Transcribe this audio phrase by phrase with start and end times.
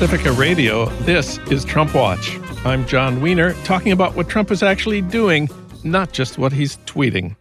[0.00, 2.38] Pacifica Radio, this is Trump Watch.
[2.64, 5.46] I'm Jon Wiener, talking about what Trump is actually doing,
[5.84, 7.36] not just what he's tweeting.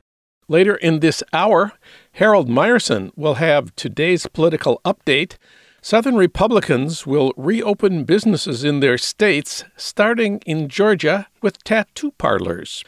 [0.50, 1.72] Later in this hour,
[2.12, 5.38] Harold Meyerson will have today's political update.
[5.82, 12.84] Southern Republicans will reopen businesses in their states, starting in Georgia with tattoo parlors.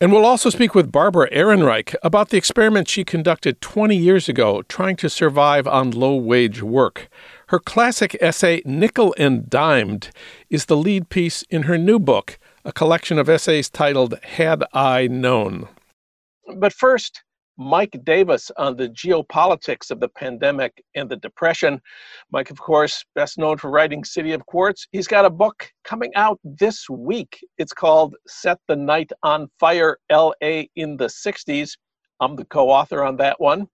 [0.00, 4.62] And we'll also speak with Barbara Ehrenreich about the experiment she conducted 20 years ago
[4.62, 7.10] trying to survive on low wage work.
[7.54, 10.10] Her classic essay, Nickel and Dimed,
[10.50, 15.06] is the lead piece in her new book, a collection of essays titled Had I
[15.06, 15.68] Known.
[16.56, 17.22] But first,
[17.56, 21.80] Mike Davis on the geopolitics of the pandemic and the depression.
[22.32, 24.88] Mike, of course, best known for writing City of Quartz.
[24.90, 27.38] He's got a book coming out this week.
[27.58, 31.76] It's called Set the Night on Fire LA in the 60s.
[32.20, 33.68] I'm the co author on that one.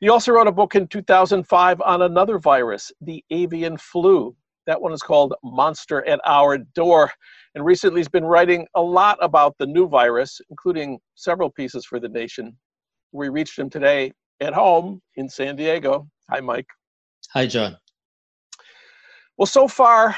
[0.00, 4.34] He also wrote a book in 2005 on another virus, the avian flu.
[4.66, 7.12] That one is called Monster at Our Door.
[7.54, 11.98] And recently he's been writing a lot about the new virus, including several pieces for
[11.98, 12.56] The Nation
[13.12, 16.08] we reached him today at home in San Diego.
[16.30, 16.66] Hi, Mike.
[17.30, 17.76] Hi, Jon.
[19.36, 20.16] Well, so far,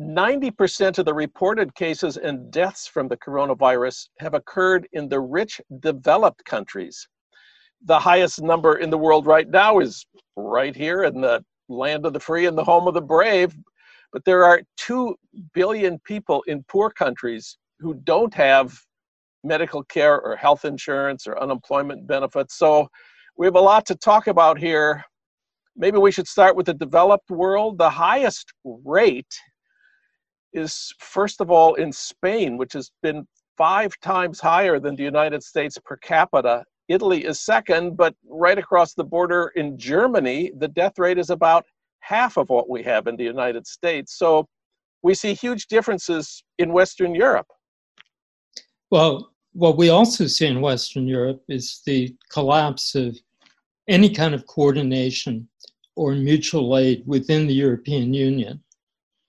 [0.00, 5.60] 90% of the reported cases and deaths from the coronavirus have occurred in the rich,
[5.80, 7.06] developed countries.
[7.84, 10.06] The highest number in the world right now is
[10.36, 13.54] right here in the land of the free and the home of the brave.
[14.12, 15.14] But there are 2
[15.52, 18.78] billion people in poor countries who don't have
[19.44, 22.56] medical care or health insurance or unemployment benefits.
[22.56, 22.88] So
[23.36, 25.04] we have a lot to talk about here.
[25.76, 27.78] Maybe we should start with the developed world.
[27.78, 29.34] The highest rate
[30.52, 35.42] is, first of all, in Spain, which has been five times higher than the United
[35.42, 36.64] States per capita.
[36.88, 41.64] Italy is second, but right across the border in Germany, the death rate is about
[42.00, 44.18] half of what we have in the United States.
[44.18, 44.48] So
[45.02, 47.46] we see huge differences in Western Europe.
[48.90, 53.16] Well, what we also see in Western Europe is the collapse of
[53.88, 55.48] any kind of coordination
[55.96, 58.62] or mutual aid within the European Union.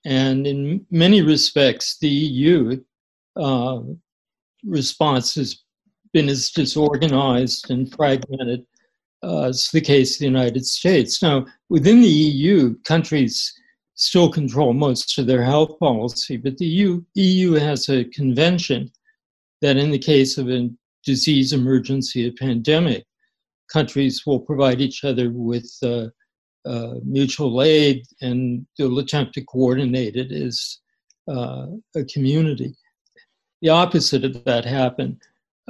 [0.04, 2.82] And in many respects, the EU
[3.36, 3.80] uh,
[4.64, 5.62] response has
[6.12, 8.64] been as disorganized and fragmented
[9.22, 11.22] uh, as the case of the United States.
[11.22, 13.52] Now, within the EU, countries
[13.94, 18.90] still control most of their health policy, but the EU, EU has a convention
[19.60, 20.68] that in the case of a
[21.04, 23.04] disease emergency, a pandemic,
[23.72, 26.06] countries will provide each other with uh,
[26.64, 30.78] uh, mutual aid and they'll attempt to coordinate it as
[31.28, 32.74] uh, a community.
[33.62, 35.20] The opposite of that happened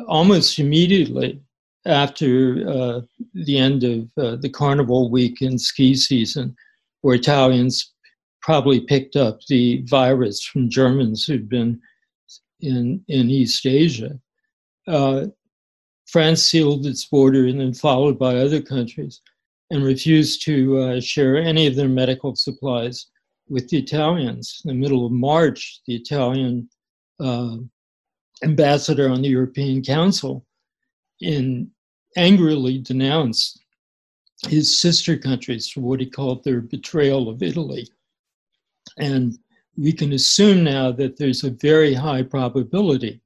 [0.06, 1.40] almost immediately
[1.86, 3.00] after uh,
[3.34, 6.56] the end of uh, the carnival week and ski season,
[7.00, 7.92] where Italians
[8.40, 11.80] probably picked up the virus from Germans who'd been
[12.60, 14.18] in, in East Asia.
[14.86, 15.26] Uh,
[16.06, 19.20] France sealed its border and then followed by other countries
[19.72, 23.06] and refused to uh, share any of their medical supplies
[23.48, 24.60] with the Italians.
[24.66, 26.68] In the middle of March, the Italian
[27.18, 27.56] uh,
[28.44, 30.44] ambassador on the European Council
[31.22, 31.70] in
[32.16, 33.60] angrily denounced
[34.46, 37.88] his sister countries for what he called their betrayal of Italy.
[38.98, 39.38] And
[39.78, 43.22] we can assume now that there's a very high probability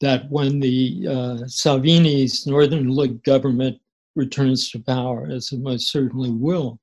[0.00, 3.80] that when the uh, Salvini's Northern League government
[4.18, 6.78] returns to power, as it most certainly will,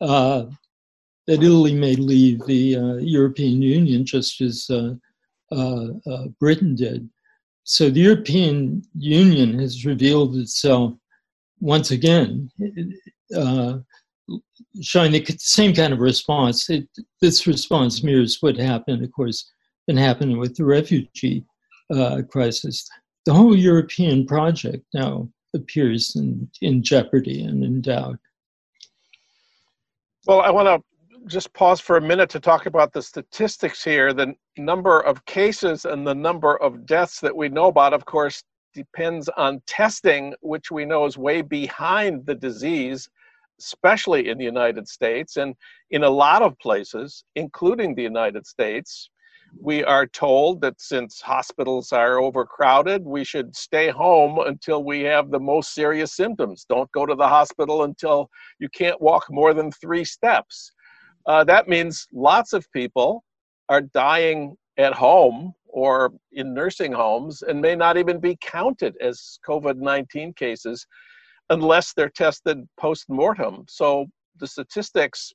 [0.00, 0.46] uh,
[1.26, 4.94] that Italy may leave the uh, European Union just as uh,
[5.52, 7.08] uh, uh, Britain did.
[7.64, 10.94] So the European Union has revealed itself
[11.60, 12.50] once again
[14.82, 16.68] showing the same kind of response.
[16.68, 16.88] It,
[17.20, 19.50] this response mirrors what happened, of course,
[19.86, 21.44] been happening with the refugee
[22.30, 22.86] crisis.
[23.24, 28.18] The whole European project now appears in, in jeopardy and in doubt.
[30.26, 30.82] Well, I want to
[31.26, 34.12] just pause for a minute to talk about the statistics here.
[34.12, 38.42] The number of cases and the number of deaths that we know about, of course,
[38.74, 43.08] depends on testing, which we know is way behind the disease
[43.58, 45.54] especially in the United States and
[45.90, 49.10] in a lot of places, including the United States,
[49.60, 55.30] we are told that since hospitals are overcrowded, we should stay home until we have
[55.30, 56.66] the most serious symptoms.
[56.68, 58.28] Don't go to the hospital until
[58.58, 60.72] you can't walk more than three steps.
[61.26, 63.24] Uh, that means lots of people
[63.68, 69.38] are dying at home or in nursing homes and may not even be counted as
[69.46, 70.86] COVID 19 cases
[71.50, 73.64] unless they're tested post mortem.
[73.68, 74.06] So
[74.38, 75.32] the statistics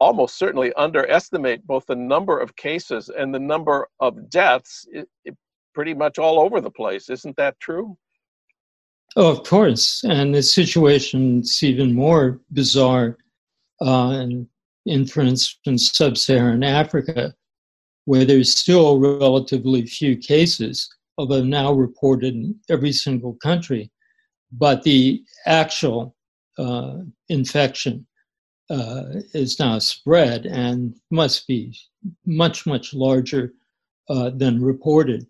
[0.00, 5.36] almost certainly underestimate both the number of cases and the number of deaths it, it,
[5.74, 7.10] pretty much all over the place.
[7.10, 7.96] Isn't that true?
[9.16, 10.04] Oh, of course.
[10.04, 13.18] And the situation's even more bizarre
[13.80, 14.48] uh, in,
[14.86, 17.34] in, for instance, sub Saharan Africa,
[18.04, 20.88] where there's still relatively few cases,
[21.18, 23.90] although now reported in every single country.
[24.52, 26.16] But the actual
[26.58, 26.98] uh,
[27.28, 28.06] infection
[28.70, 31.76] uh, is now spread and must be
[32.26, 33.52] much, much larger
[34.08, 35.26] uh, than reported.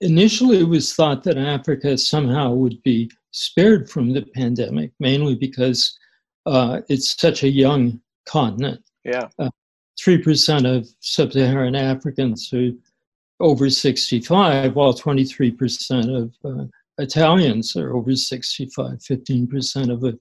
[0.00, 5.98] Initially, it was thought that Africa somehow would be spared from the pandemic, mainly because
[6.46, 8.82] uh, it's such a young continent.
[9.04, 9.28] Yeah.
[9.38, 9.50] Uh,
[10.00, 12.70] 3% of sub Saharan Africans are
[13.40, 16.64] over 65, while 23% of uh,
[16.98, 20.12] Italians are over 65, 15% of uh,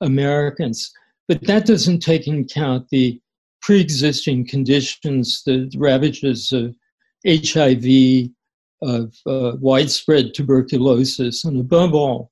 [0.00, 0.92] Americans.
[1.28, 3.20] But that doesn't take into account the
[3.60, 6.74] pre existing conditions, the ravages of
[7.26, 8.30] HIV,
[8.82, 12.30] of uh, widespread tuberculosis, and above all,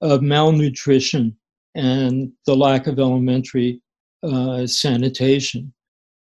[0.00, 1.36] of malnutrition
[1.74, 3.80] and the lack of elementary
[4.22, 5.72] uh, sanitation.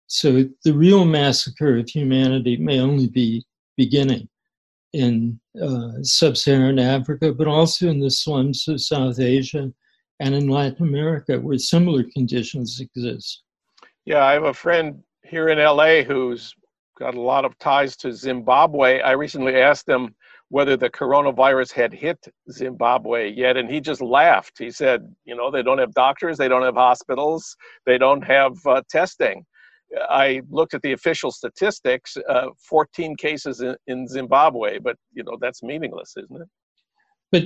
[0.07, 3.45] So the real massacre of humanity may only be
[3.77, 4.29] beginning
[4.93, 9.73] in uh, sub Saharan Africa, but also in the slums of South Asia
[10.21, 13.43] and in Latin America, where similar conditions exist.
[14.05, 16.55] Yeah, I have a friend here in LA who's
[16.99, 19.01] got a lot of ties to Zimbabwe.
[19.01, 20.15] I recently asked him
[20.51, 22.19] whether the coronavirus had hit
[22.51, 24.59] Zimbabwe yet, and he just laughed.
[24.59, 27.57] He said, You know, they don't have doctors, they don't have hospitals,
[27.87, 29.45] they don't have uh, testing.
[30.09, 35.37] I looked at the official statistics, uh, 14 cases in, in Zimbabwe, but you know
[35.41, 36.49] that's meaningless, isn't it?
[37.33, 37.43] But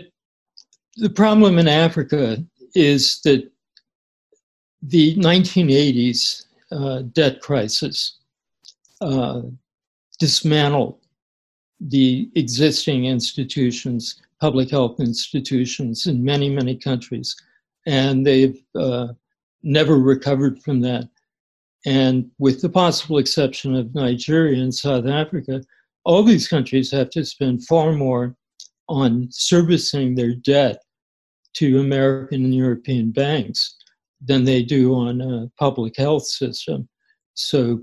[0.97, 2.39] the problem in Africa
[2.75, 3.51] is that
[4.83, 8.19] the 1980s uh, debt crisis
[9.01, 9.43] uh,
[10.19, 10.99] dismantled
[11.81, 17.37] the existing institutions, public health institutions in many, many countries.
[17.87, 19.09] And they've uh,
[19.63, 21.09] never recovered from that.
[21.87, 25.63] And with the possible exception of Nigeria and South Africa,
[26.05, 28.37] all these countries have to spend far more
[28.89, 30.84] on servicing their debt
[31.55, 33.77] to American and European banks
[34.25, 36.89] than they do on a public health system.
[37.35, 37.83] So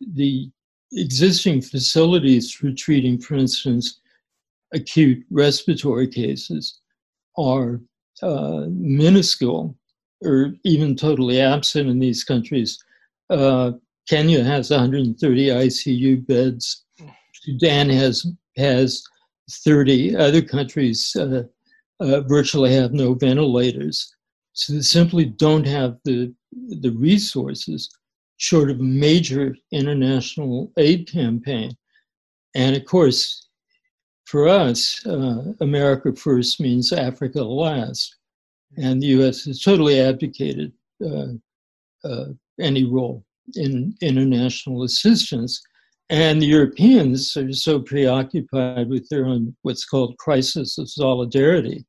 [0.00, 0.50] the
[0.92, 4.00] existing facilities for treating, for instance,
[4.72, 6.80] acute respiratory cases
[7.36, 7.80] are
[8.22, 9.76] uh, minuscule
[10.24, 12.78] or even totally absent in these countries.
[13.30, 13.72] Uh,
[14.08, 16.84] Kenya has 130 ICU beds.
[17.34, 18.26] Sudan has
[18.56, 19.02] has
[19.50, 20.16] 30.
[20.16, 21.44] Other countries uh,
[22.00, 24.14] uh, virtually have no ventilators.
[24.52, 27.90] So they simply don't have the, the resources
[28.38, 31.76] short of major international aid campaign.
[32.54, 33.48] And of course,
[34.24, 38.16] for us, uh, America first means Africa last.
[38.76, 40.72] And the US has totally abdicated
[41.04, 41.28] uh,
[42.04, 42.26] uh,
[42.60, 43.24] any role
[43.54, 45.62] in international assistance.
[46.10, 51.84] And the Europeans are so preoccupied with their own what's called crisis of solidarity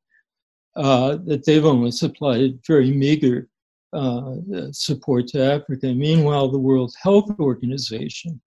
[0.76, 3.48] uh, that they've only supplied very meager
[3.94, 4.36] uh,
[4.72, 5.94] support to Africa.
[5.94, 8.40] Meanwhile, the World Health Organization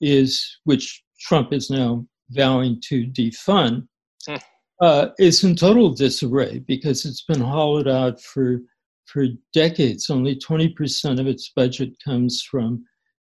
[0.00, 3.86] is, which Trump is now vowing to defund,
[4.26, 4.36] hmm.
[4.80, 8.60] uh, is in total disarray because it's been hollowed out for
[9.06, 10.08] for decades.
[10.08, 12.84] Only 20% of its budget comes from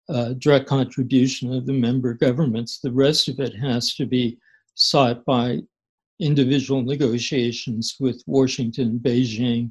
[0.08, 2.78] uh, direct contribution of the member governments.
[2.78, 4.38] The rest of it has to be
[4.74, 5.60] sought by
[6.20, 9.70] individual negotiations with Washington, Beijing,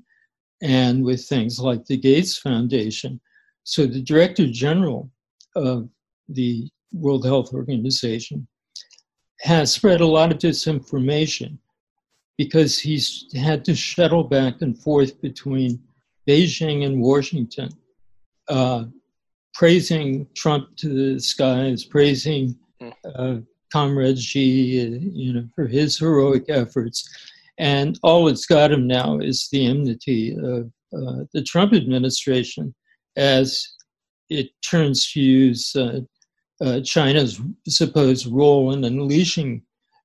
[0.62, 3.20] and with things like the Gates Foundation.
[3.64, 5.10] So the Director General
[5.56, 5.90] of
[6.30, 8.48] the World Health Organization
[9.42, 11.58] has spread a lot of disinformation
[12.38, 15.80] because he's had to shuttle back and forth between
[16.28, 17.70] Beijing and Washington,
[18.50, 18.86] uh,
[19.56, 22.90] praising Trump to the skies, praising hmm.
[23.16, 23.38] uh,
[23.72, 24.42] Comrade Xi,
[25.14, 27.10] you know, for his heroic efforts.
[27.58, 32.76] And all it's got him now is the enmity of uh, the Trump administration
[33.16, 33.68] as
[34.30, 36.02] it turns to use uh,
[36.62, 39.62] uh, China's supposed role in unleashing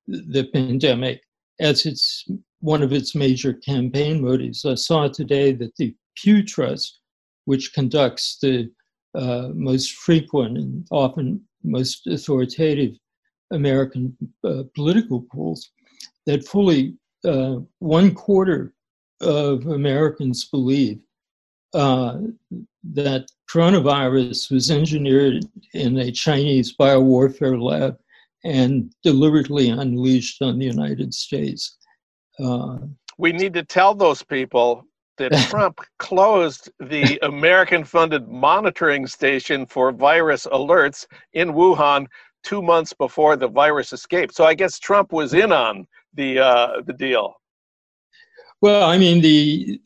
[0.07, 1.21] the pandemic
[1.59, 2.25] as its
[2.59, 4.65] one of its major campaign motives.
[4.65, 6.99] I saw today that the Pew Trust,
[7.45, 8.69] which conducts the
[9.15, 12.95] uh, most frequent and often most authoritative
[13.51, 15.71] American uh, political polls,
[16.25, 18.73] that fully uh, one quarter
[19.21, 20.99] of Americans believe
[21.73, 22.17] uh,
[22.83, 27.97] that coronavirus was engineered in a Chinese biowarfare lab
[28.43, 31.77] and deliberately unleashed on the United States.
[32.39, 32.77] Uh,
[33.17, 34.83] we need to tell those people
[35.21, 42.07] that Trump closed the American funded monitoring station for virus alerts in Wuhan
[42.43, 44.33] two months before the virus escaped.
[44.35, 45.85] So I guess Trump was in on
[46.15, 47.35] the uh, the deal.
[48.61, 49.79] Well, I mean, the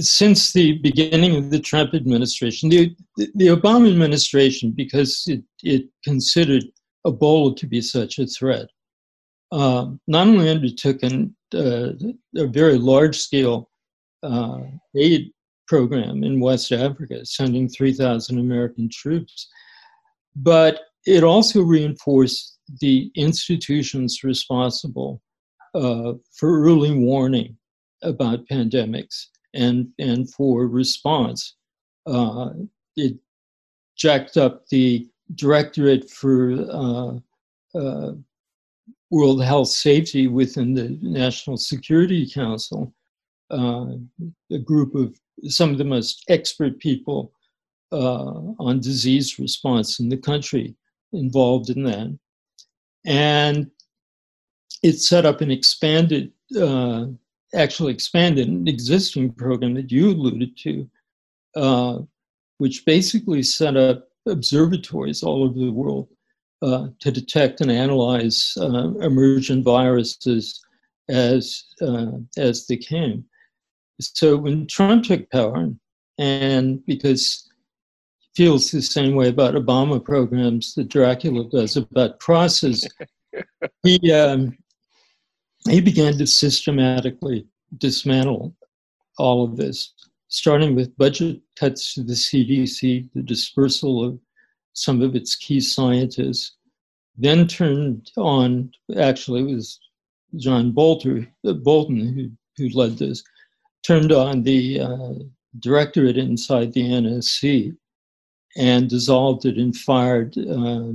[0.00, 6.64] since the beginning of the Trump administration, the the Obama administration, because it, it considered
[7.06, 8.68] Ebola to be such a threat,
[9.50, 11.92] uh, not only undertook an, uh,
[12.36, 13.68] a very large scale
[14.22, 14.60] uh,
[14.96, 15.32] aid
[15.66, 19.48] program in West Africa, sending 3,000 American troops,
[20.36, 25.20] but it also reinforced the institutions responsible
[25.74, 27.56] uh, for early warning
[28.02, 31.56] about pandemics and, and for response.
[32.06, 32.50] Uh,
[32.96, 33.16] it
[33.96, 38.12] jacked up the Directorate for uh, uh,
[39.10, 42.92] World Health Safety within the National Security Council,
[43.52, 45.14] a group of
[45.48, 47.32] some of the most expert people
[47.92, 50.74] uh, on disease response in the country
[51.12, 52.18] involved in that.
[53.04, 53.70] And
[54.82, 57.06] it set up an expanded, uh,
[57.54, 60.90] actually expanded an existing program that you alluded to,
[61.56, 61.98] uh,
[62.58, 66.08] which basically set up observatories all over the world
[66.62, 70.64] uh, to detect and analyze uh, emergent viruses
[71.08, 73.24] as uh, as they came.
[74.00, 75.68] So when Trump took power,
[76.18, 77.48] and because
[78.18, 82.88] he feels the same way about Obama programs that Dracula does about crosses,
[83.82, 84.56] he um,
[85.68, 87.46] he began to systematically
[87.78, 88.54] dismantle
[89.18, 89.92] all of this,
[90.28, 94.18] starting with budget cuts to the CDC, the dispersal of
[94.72, 96.56] some of its key scientists,
[97.16, 99.78] then turned on, actually, it was
[100.36, 103.22] John Bolter, Bolton who, who led this,
[103.82, 105.14] turned on the uh,
[105.58, 107.76] directorate inside the NSC
[108.56, 110.92] and dissolved it and fired uh,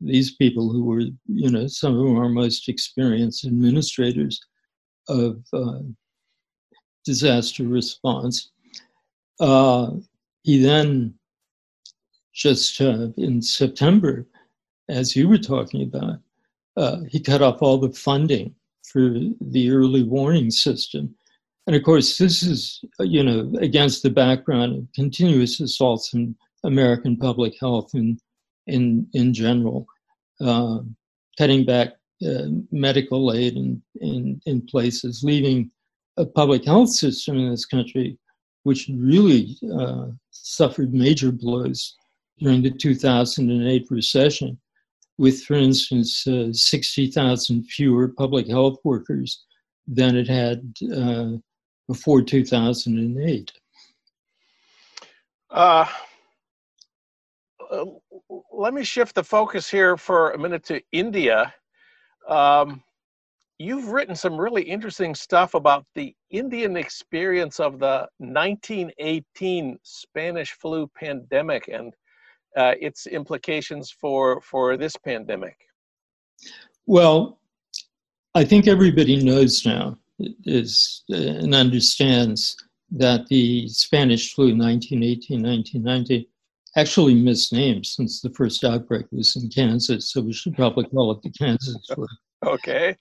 [0.00, 4.40] these people who were, you know, some of our most experienced administrators
[5.08, 5.78] of uh,
[7.04, 8.50] disaster response.
[9.40, 9.92] Uh,
[10.42, 11.14] he then,
[12.34, 14.26] just uh, in September,
[14.88, 16.18] as you were talking about,
[16.76, 21.14] uh, he cut off all the funding for the early warning system.
[21.66, 27.16] And of course, this is, you know, against the background of continuous assaults on American
[27.16, 28.18] public health in,
[28.66, 29.86] in, in general,
[30.40, 30.80] uh,
[31.38, 31.90] cutting back
[32.26, 35.70] uh, medical aid in, in, in places, leaving
[36.16, 38.18] a public health system in this country
[38.64, 41.96] which really uh, suffered major blows
[42.38, 44.58] during the 2008 recession,
[45.18, 49.44] with, for instance, uh, 60,000 fewer public health workers
[49.86, 51.32] than it had uh,
[51.88, 53.52] before 2008.
[55.50, 55.86] Uh,
[58.52, 61.52] let me shift the focus here for a minute to India.
[62.28, 62.82] Um,
[63.58, 70.90] you've written some really interesting stuff about the Indian experience of the 1918 Spanish flu
[70.96, 71.94] pandemic and
[72.56, 75.56] uh, its implications for, for this pandemic.
[76.86, 77.38] Well,
[78.34, 79.98] I think everybody knows now
[80.44, 82.56] is uh, and understands
[82.90, 86.26] that the Spanish flu 1918 1919
[86.76, 91.22] actually misnamed since the first outbreak was in Kansas, so we should probably call it
[91.22, 92.06] the Kansas flu.
[92.46, 92.96] okay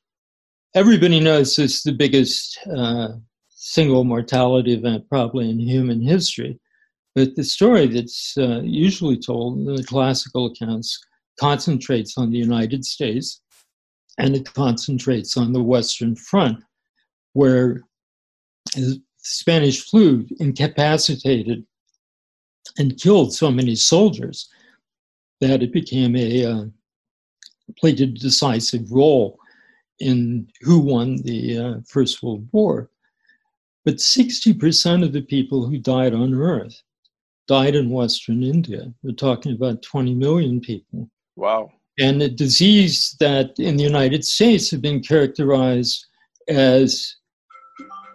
[0.73, 3.09] everybody knows it's the biggest uh,
[3.49, 6.59] single mortality event probably in human history.
[7.13, 10.97] But the story that's uh, usually told in the classical accounts
[11.39, 13.41] concentrates on the United States
[14.17, 16.63] and it concentrates on the Western Front,
[17.33, 17.81] where
[18.75, 21.65] the Spanish flu incapacitated
[22.77, 24.50] and killed so many soldiers
[25.39, 26.65] that it became a uh,
[27.77, 29.39] played a decisive role
[30.00, 32.89] in who won the uh, First World War.
[33.85, 36.81] But 60% of the people who died on Earth
[37.47, 38.93] died in Western India.
[39.01, 41.09] We're talking about 20 million people.
[41.35, 41.71] Wow.
[42.00, 46.05] And a disease that in the United States had been characterized
[46.47, 47.15] as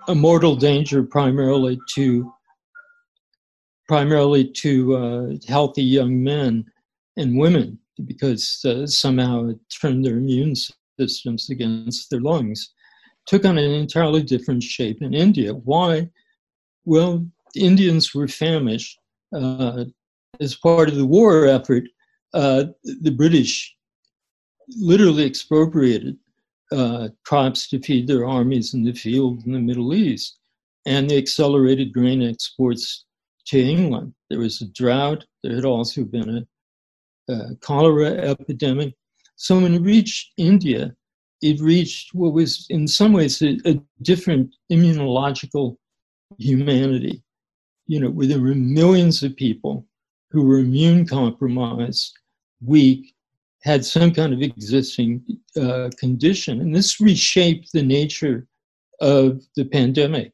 [0.09, 2.33] a mortal danger primarily to
[3.89, 6.65] primarily to uh, healthy young men
[7.17, 10.55] and women because uh, somehow it turned their immune
[10.99, 12.73] systems against their lungs
[13.27, 15.53] took on an entirely different shape in India.
[15.53, 16.09] Why?
[16.85, 18.99] Well, Indians were famished.
[19.35, 19.85] Uh,
[20.41, 21.85] as part of the war effort,
[22.35, 23.75] uh, the British
[24.79, 26.17] literally expropriated
[26.73, 30.39] uh, crops to feed their armies in the field in the Middle East,
[30.85, 33.05] and they accelerated grain exports
[33.47, 34.13] to England.
[34.31, 35.25] There was a drought.
[35.43, 36.47] There had also been
[37.29, 38.95] a, a cholera epidemic.
[39.37, 40.95] So when it reached India,
[41.43, 45.77] it reached what was in some ways a, a different immunological
[46.39, 47.23] humanity.
[47.87, 49.87] You know, where there were millions of people
[50.31, 52.19] who were immune compromised,
[52.61, 53.15] weak,
[53.67, 55.23] had some kind of existing
[55.61, 56.61] uh, condition.
[56.61, 58.47] And this reshaped the nature
[59.01, 60.33] of the pandemic,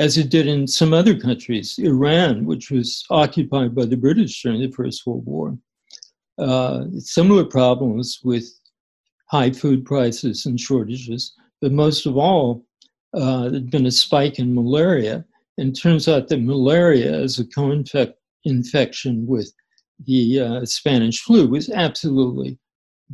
[0.00, 1.78] as it did in some other countries.
[1.78, 5.56] Iran, which was occupied by the British during the First World War,
[6.38, 8.46] uh, similar problems with
[9.30, 11.32] high food prices and shortages.
[11.60, 12.66] But most of all,
[13.14, 15.24] uh, there'd been a spike in malaria.
[15.58, 19.52] And turns out that malaria is a co-infection with
[20.06, 22.58] the uh, Spanish flu was absolutely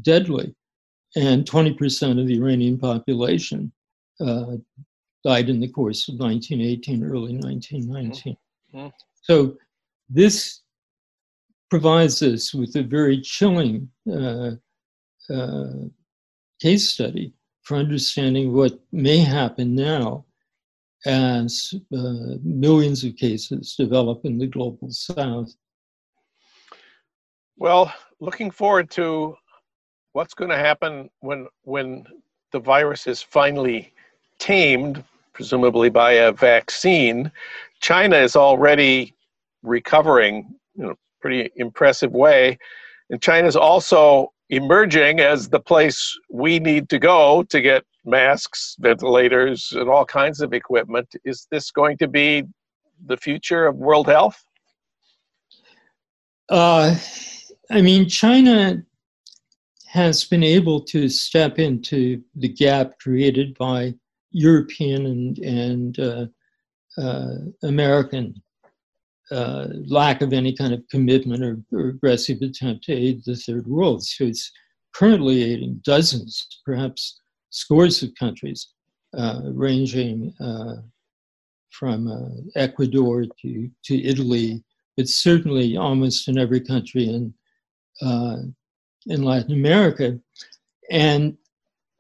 [0.02, 0.54] deadly.
[1.16, 3.73] And 20% of the Iranian population
[4.21, 4.57] uh,
[5.25, 8.37] died in the course of 1918, early 1919.
[8.75, 8.88] Mm-hmm.
[9.23, 9.57] So
[10.09, 10.62] this
[11.71, 14.52] provides us with a very chilling uh,
[15.30, 15.73] uh,
[16.61, 20.25] case study for understanding what may happen now
[21.07, 25.54] as uh, millions of cases develop in the global south.
[27.60, 29.36] Well, looking forward to
[30.12, 32.06] what's going to happen when when
[32.52, 33.92] the virus is finally
[34.38, 37.32] tamed, presumably by a vaccine.
[37.80, 39.12] China is already
[39.64, 42.56] recovering, you know, pretty impressive way,
[43.10, 48.76] and China is also emerging as the place we need to go to get masks,
[48.78, 51.08] ventilators, and all kinds of equipment.
[51.25, 52.44] Is this going to be
[53.06, 54.40] the future of world health?
[56.49, 56.94] Uh,
[57.71, 58.83] I mean, China
[59.87, 63.95] has been able to step into the gap created by
[64.33, 66.26] European and, and uh,
[67.00, 68.35] uh, American
[69.31, 73.67] uh, lack of any kind of commitment or, or, aggressive attempt to aid the third
[73.67, 74.02] world.
[74.02, 74.50] So it's
[74.95, 78.69] currently aiding dozens, perhaps scores of countries,
[79.17, 80.76] uh, ranging uh,
[81.71, 84.65] from uh, Ecuador to, to Italy,
[84.97, 87.35] but certainly almost in every country in,
[88.02, 88.37] uh,
[89.06, 90.19] in Latin America.
[90.91, 91.37] And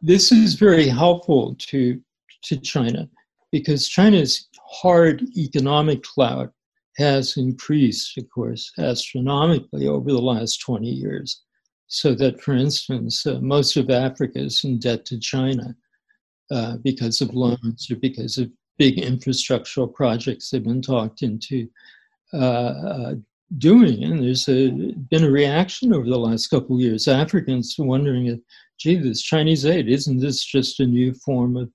[0.00, 2.00] this is very helpful to,
[2.44, 3.08] to China
[3.50, 6.52] because China's hard economic clout
[6.96, 11.42] has increased, of course, astronomically over the last 20 years.
[11.86, 15.74] So that, for instance, uh, most of Africa is in debt to China
[16.50, 21.68] uh, because of loans or because of big infrastructural projects they've been talked into
[22.32, 23.14] uh, uh
[23.56, 24.04] doing.
[24.04, 24.70] And there's a,
[25.10, 27.08] been a reaction over the last couple of years.
[27.08, 28.38] Africans wondering if,
[28.78, 31.70] gee, this Chinese aid, isn't this just a new form of,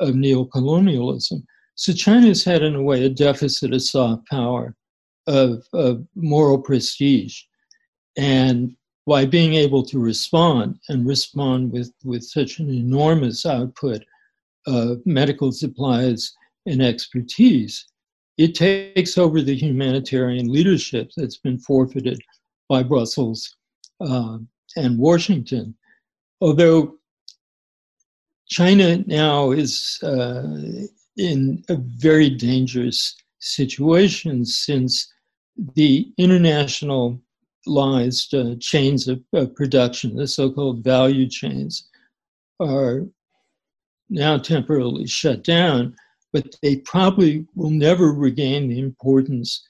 [0.00, 1.42] of neocolonialism?
[1.74, 4.74] So China's had, in a way, a deficit of soft power,
[5.26, 7.42] of, of moral prestige.
[8.16, 14.02] And by being able to respond and respond with, with such an enormous output
[14.66, 16.32] of medical supplies
[16.66, 17.86] and expertise,
[18.40, 22.18] it takes over the humanitarian leadership that's been forfeited
[22.70, 23.54] by Brussels
[24.00, 24.38] uh,
[24.76, 25.74] and Washington.
[26.40, 26.96] Although
[28.48, 30.56] China now is uh,
[31.18, 35.12] in a very dangerous situation since
[35.74, 37.20] the internationalized
[38.32, 41.90] uh, chains of, of production, the so called value chains,
[42.58, 43.06] are
[44.08, 45.94] now temporarily shut down,
[46.32, 49.66] but they probably will never regain the importance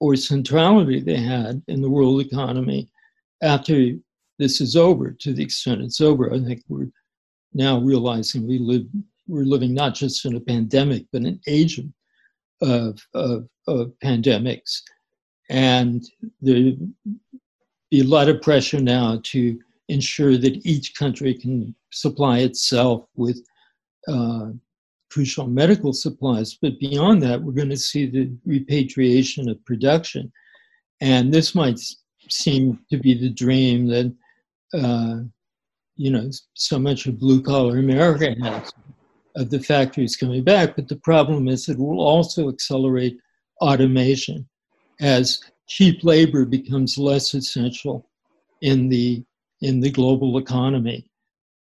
[0.00, 2.88] or centrality they had in the world economy
[3.42, 3.92] after
[4.38, 6.32] this is over, to the extent it's over.
[6.32, 6.90] I think we're
[7.54, 8.86] now realizing we live
[9.28, 11.80] we're living not just in a pandemic, but an age
[12.60, 14.82] of, of, of pandemics.
[15.48, 16.04] And
[16.40, 16.72] there
[17.90, 23.38] be a lot of pressure now to ensure that each country can supply itself with
[24.08, 24.46] uh,
[25.12, 26.58] crucial medical supplies.
[26.60, 30.32] But beyond that, we're going to see the repatriation of production.
[31.00, 31.78] And this might
[32.28, 34.14] seem to be the dream that,
[34.74, 35.16] uh,
[35.96, 38.72] you know, so much of blue collar America has
[39.36, 40.76] of the factories coming back.
[40.76, 43.18] But the problem is it will also accelerate
[43.60, 44.48] automation
[45.00, 48.08] as cheap labor becomes less essential
[48.60, 49.24] in the
[49.60, 51.08] in the global economy,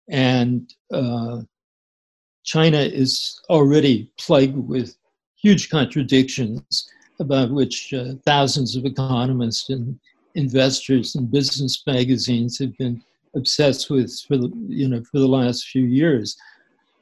[0.09, 1.41] and uh,
[2.49, 4.97] China is already plagued with
[5.37, 10.01] huge contradictions about which uh, thousands of economists and
[10.35, 13.03] investors and business magazines have been
[13.37, 16.39] obsessed with for the you know for the last few years.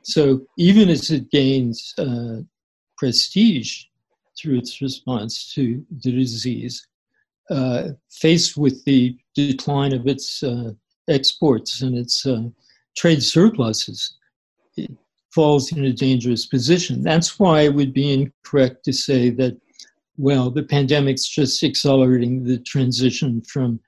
[0.03, 2.39] So even as it gains uh,
[2.99, 3.85] prestige
[4.37, 6.89] through its response to the disease,
[7.51, 10.73] uh, faced with the decline of its uh,
[11.09, 12.49] exports and its uh,
[12.97, 14.17] trade surpluses,
[14.77, 14.91] it
[15.37, 17.03] falls in a dangerous position.
[17.03, 19.55] That's why it would be incorrect to say that,
[20.17, 23.79] well, the pandemic's just accelerating the transition from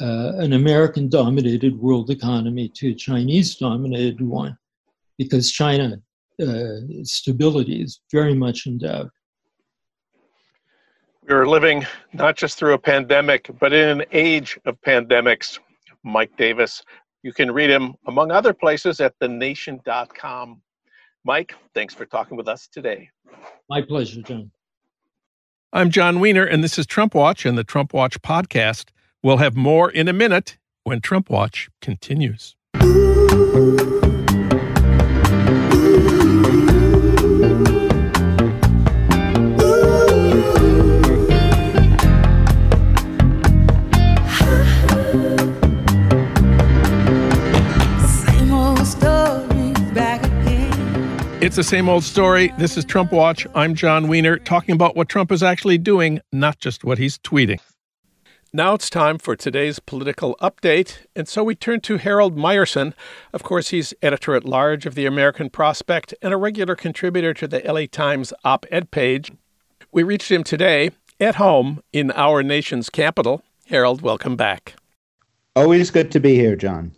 [0.00, 4.58] uh, an American dominated world economy to a Chinese dominated one,
[5.18, 6.02] because China
[6.42, 9.10] uh, stability is very much in doubt.
[11.28, 15.60] We're living not just through a pandemic, but in an age of pandemics.
[16.02, 16.82] Mike Davis,
[17.22, 20.60] you can read him, among other places, at thenation.com.
[21.24, 23.10] Mike, thanks for talking with us today.
[23.68, 24.50] My pleasure, Jon.
[25.72, 28.86] I'm Jon Wiener, and this is Trump Watch and the Trump Watch podcast.
[29.22, 32.56] We'll have more in a minute when Trump Watch continues.
[51.48, 52.52] It's the same old story.
[52.58, 53.46] This is Trump Watch.
[53.54, 57.58] I'm Jon Wiener, talking about what Trump is actually doing, not just what he's tweeting.
[58.52, 62.92] Now it's time for today's political update, and so we turn to Harold Meyerson.
[63.32, 67.48] Of course, he's editor at large of the American Prospect and a regular contributor to
[67.48, 69.32] the LA Times op ed page.
[69.90, 73.42] We reached him today at home in our nation's capital.
[73.68, 74.74] Harold, welcome back.
[75.56, 76.92] Always good to be here, Jon.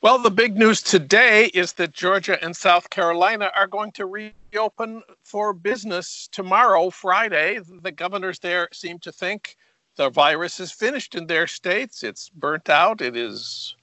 [0.00, 5.02] Well, the big news today is that Georgia and South Carolina are going to reopen
[5.24, 7.58] for business tomorrow, Friday.
[7.82, 9.56] The governors there seem to think
[9.96, 12.04] the virus is finished in their states.
[12.04, 13.74] It's burnt out, it is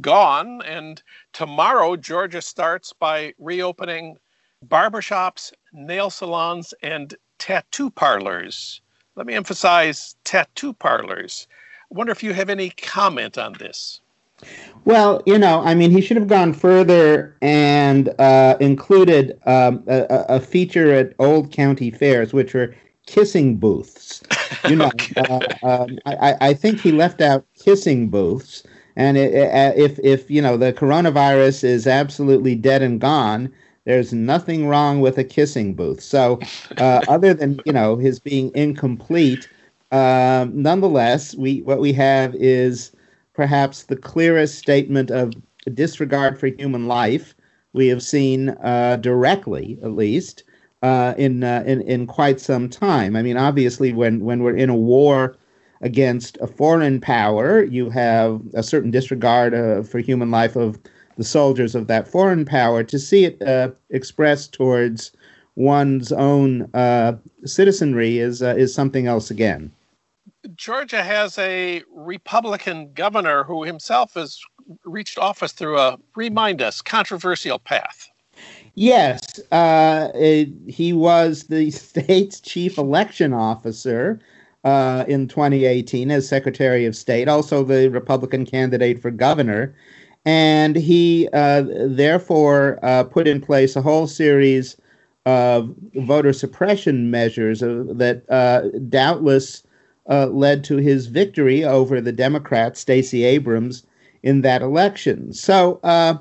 [0.00, 0.62] gone.
[0.62, 4.18] And tomorrow, Georgia starts by reopening
[4.64, 8.80] barbershops, nail salons, and tattoo parlors.
[9.16, 11.48] Let me emphasize tattoo parlors.
[11.90, 14.00] I wonder if you have any comment on this.
[14.84, 20.06] Well, you know, I mean, he should have gone further and uh, included um, a,
[20.28, 22.74] a, feature at old county fairs, which were
[23.06, 24.22] kissing booths.
[24.68, 25.20] You know, okay.
[25.20, 28.62] uh, um, I, I, think he left out kissing booths.
[28.96, 33.52] And it, it, uh, if, if, you know, the coronavirus is absolutely dead and gone,
[33.84, 36.00] there's nothing wrong with a kissing booth.
[36.00, 36.38] So,
[36.78, 39.48] uh, other than, you know, his being incomplete,
[39.92, 42.92] um, nonetheless, we what we have is
[43.34, 45.34] perhaps the clearest statement of
[45.74, 47.34] disregard for human life
[47.72, 50.44] we have seen uh, directly, at least,
[50.82, 53.16] uh, in, uh, in in quite some time.
[53.16, 55.36] I mean, obviously, when when we're in a war
[55.80, 60.78] against a foreign power, you have a certain disregard uh, for human life of
[61.16, 62.82] the soldiers of that foreign power.
[62.84, 65.12] To see it uh, expressed towards
[65.56, 66.68] one's own
[67.44, 69.72] citizenry is is something else again.
[70.56, 74.40] Georgia has a Republican governor who himself has
[74.84, 78.10] reached office through a, remind us, controversial path.
[78.74, 84.20] Yes, uh, it, he was the state's chief election officer
[84.64, 89.74] uh, in 2018 as Secretary of State, also the Republican candidate for governor.
[90.24, 94.76] And he uh, therefore uh, put in place a whole series
[95.26, 99.62] of voter suppression measures uh, that uh, doubtless
[100.08, 103.84] uh, led to his victory over the Democrat Stacey Abrams
[104.22, 105.32] in that election.
[105.32, 106.18] So uh,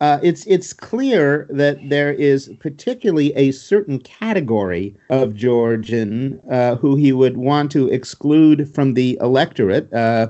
[0.00, 6.96] uh, it's it's clear that there is particularly a certain category of Georgian uh, who
[6.96, 10.28] he would want to exclude from the electorate uh,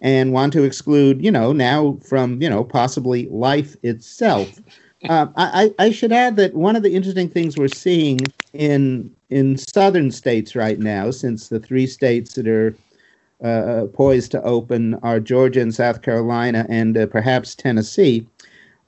[0.00, 4.60] and want to exclude, you know, now from you know possibly life itself.
[5.08, 8.20] Uh, I, I should add that one of the interesting things we're seeing
[8.52, 12.76] in in southern states right now, since the three states that are
[13.42, 18.26] uh, poised to open are Georgia and South Carolina and uh, perhaps Tennessee,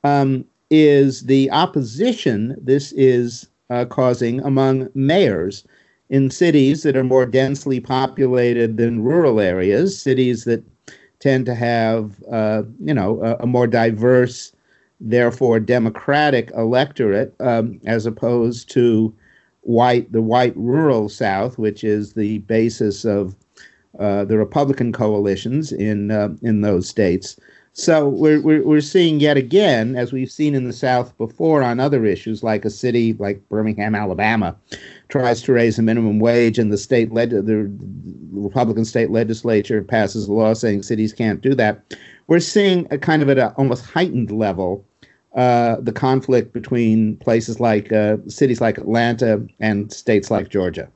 [0.04, 5.64] um, is the opposition this is uh, causing among mayors
[6.10, 10.62] in cities that are more densely populated than rural areas, cities that
[11.18, 14.52] tend to have, uh, you know, a, a more diverse
[15.04, 19.14] therefore democratic electorate um, as opposed to
[19.60, 23.34] white the white rural South, which is the basis of
[23.98, 27.38] uh, the Republican coalitions in uh, in those states.
[27.76, 31.80] So we're, we're we're seeing yet again, as we've seen in the South before on
[31.80, 34.56] other issues, like a city like Birmingham, Alabama,
[35.08, 37.70] tries to raise the minimum wage, and the state led the
[38.32, 41.96] Republican state legislature passes a law saying cities can't do that.
[42.26, 44.84] We're seeing a kind of at an almost heightened level
[45.34, 50.88] uh, the conflict between places like uh, cities like Atlanta and states like Georgia.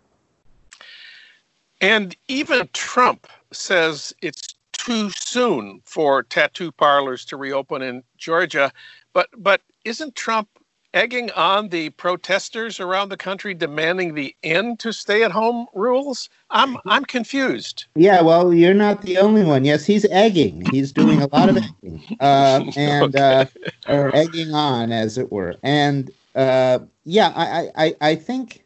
[1.80, 8.72] And even Trump says it's too soon for tattoo parlors to reopen in Georgia.
[9.12, 10.48] But but isn't Trump
[10.94, 16.28] egging on the protesters around the country demanding the end to stay-at-home rules?
[16.50, 17.86] I'm I'm confused.
[17.94, 19.64] Yeah, well, you're not the only one.
[19.64, 20.60] Yes, he's egging.
[20.70, 23.46] He's doing a lot of egging, uh, and uh,
[23.88, 25.54] or egging on, as it were.
[25.62, 28.64] And uh, yeah, I I I think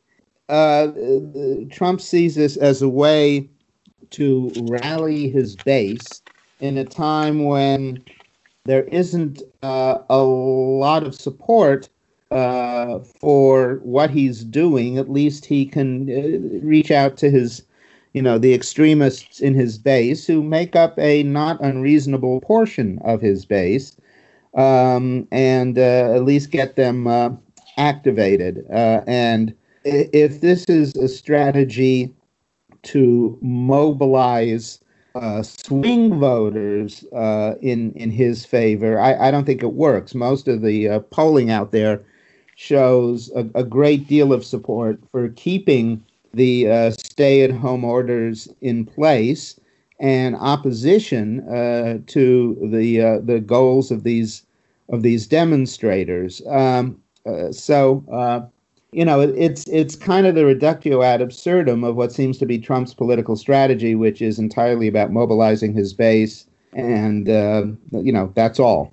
[0.49, 0.89] uh,
[1.71, 3.49] Trump sees this as a way
[4.11, 6.23] to rally his base
[6.61, 8.03] in a time when
[8.67, 11.89] there isn't uh, a lot of support
[12.33, 14.99] uh, for what he's doing.
[14.99, 17.63] At least he can uh, reach out to his,
[18.15, 23.21] you know, the extremists in his base who make up a not unreasonable portion of
[23.21, 23.97] his base,
[24.55, 27.31] um, and uh, at least get them uh,
[27.77, 28.65] activated.
[28.71, 32.15] And if this is a strategy
[32.85, 34.81] to mobilize
[35.15, 38.99] uh, swing voters uh, in in his favor.
[38.99, 40.15] I, I, don't think it works.
[40.15, 42.03] Most of the uh, polling out there
[42.63, 49.59] shows a, a, great deal of support for keeping the uh, stay-at-home orders in place
[49.99, 54.45] and opposition uh, to the uh, the goals of these
[54.89, 56.41] of these demonstrators.
[56.47, 57.01] Um,
[57.51, 58.51] so
[58.93, 62.59] you know, it's it's kind of the reductio ad absurdum of what seems to be
[62.59, 68.61] Trump's political strategy, which is entirely about mobilizing his base, and uh, you know that's
[68.61, 68.93] all.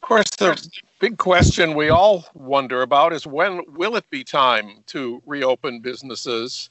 [0.00, 4.82] Of course, the big question we all wonder about is when will it be time
[4.86, 6.68] to reopen businesses?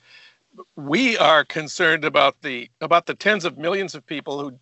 [0.75, 4.57] We are concerned about the about the tens of millions of people who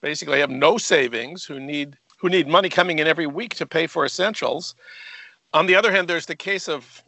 [0.00, 3.86] basically have no savings, who need who need money coming in every week to pay
[3.86, 4.74] for essentials
[5.52, 7.02] on the other hand, there's the case of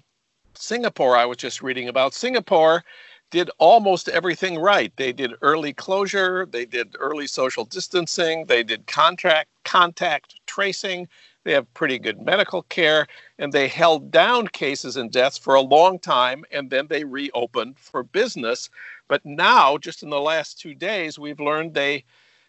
[0.55, 2.15] Singapore I was just reading about.
[2.15, 2.85] Singapore
[3.31, 4.93] did almost everything right.
[4.97, 11.09] They did early closure, they did early social distancing, they did contract contact tracing,
[11.44, 13.07] they have pretty good medical care,
[13.38, 17.79] and they held down cases and deaths for a long time and then they reopened
[17.79, 18.70] for business.
[19.09, 22.05] But now, just in the last 2 days, we've learned they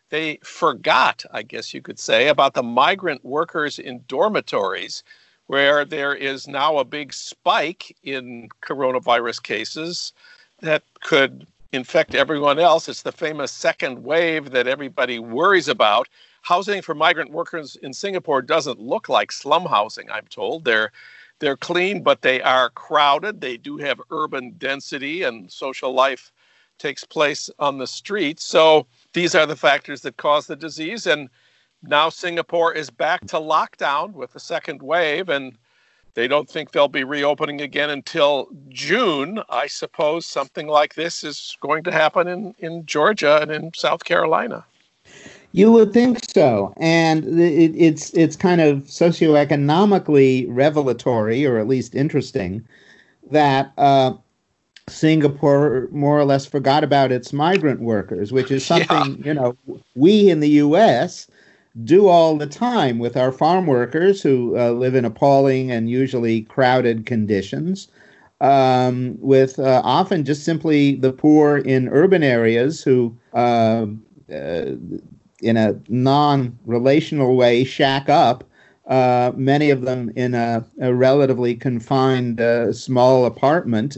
[0.10, 5.04] they forgot, I guess you could say, about the migrant workers in dormitories
[5.48, 10.14] where there is now a big spike in coronavirus cases
[10.62, 12.90] that could infect everyone else.
[12.90, 16.08] It's the famous second wave that everybody worries about.
[16.42, 20.66] Housing for migrant workers in Singapore doesn't look like slum housing, I'm told.
[20.66, 20.92] They're
[21.40, 23.40] they're clean, but they are crowded.
[23.40, 26.34] They do have urban density and social life
[26.78, 28.44] takes place on the streets.
[28.44, 31.30] So these are the factors that cause the disease and
[31.82, 35.58] now Singapore is back to lockdown with the second wave, and
[36.14, 39.42] they don't think they'll be reopening again until June.
[39.50, 44.04] I suppose something like this is going to happen in, in Georgia and in South
[44.04, 44.66] Carolina.
[45.52, 51.96] You would think so, and it, it's it's kind of socioeconomically revelatory, or at least
[51.96, 52.64] interesting,
[53.32, 54.14] that uh,
[54.88, 59.26] Singapore more or less forgot about its migrant workers, which is something yeah.
[59.26, 59.58] you know
[59.96, 61.28] we in the U.S
[61.84, 66.42] do all the time with our farm workers who uh, live in appalling and usually
[66.44, 67.88] crowded conditions,
[68.42, 73.86] um, with uh, often just simply the poor in urban areas who, uh,
[74.34, 74.72] uh
[75.42, 78.44] in a non relational way, shack up.
[78.88, 83.98] Uh, many of them in a, a relatively confined uh, small apartment,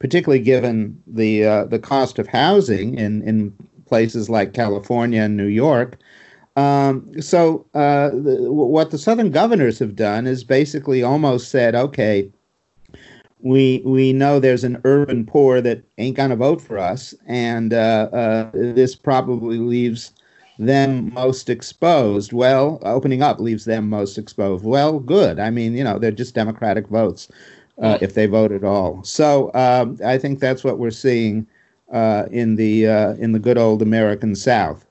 [0.00, 3.54] particularly given the the cost of housing in, in
[3.86, 5.98] places like California and New York.
[6.56, 12.30] Um, so uh, the, what the Southern governors have done is basically almost said, okay,
[13.40, 18.08] we we know there's an urban poor that ain't gonna vote for us, and uh,
[18.12, 20.12] uh, this probably leaves
[20.58, 22.32] them most exposed.
[22.32, 24.64] Well, opening up leaves them most exposed.
[24.64, 25.38] Well, good.
[25.38, 27.28] I mean, you know, they're just Democratic votes
[27.78, 29.02] uh, if they vote at all.
[29.02, 31.46] So um, I think that's what we're seeing
[31.92, 34.86] uh, in the uh, in the good old American South.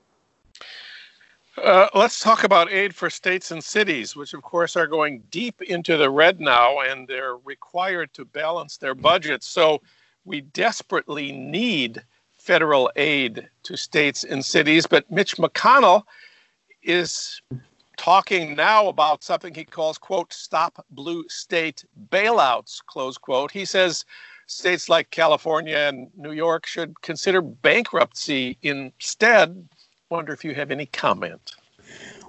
[1.62, 5.62] Uh, let's talk about aid for states and cities, which of course are going deep
[5.62, 9.46] into the red now and they're required to balance their budgets.
[9.46, 9.80] So
[10.24, 12.02] we desperately need
[12.44, 14.86] federal aid to states and cities.
[14.86, 16.02] But Mitch McConnell
[16.82, 17.40] is
[17.96, 23.50] talking now about something he calls, quote, stop blue state bailouts, close quote.
[23.50, 24.04] He says
[24.46, 29.66] states like California and New York should consider bankruptcy instead.
[30.10, 31.56] Wonder if you have any comment.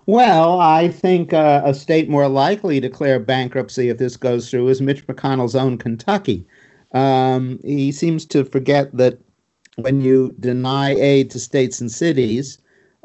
[0.05, 4.69] Well, I think uh, a state more likely to declare bankruptcy if this goes through
[4.69, 6.45] is Mitch McConnell's own Kentucky.
[6.93, 9.17] Um, he seems to forget that
[9.75, 12.57] when you deny aid to states and cities,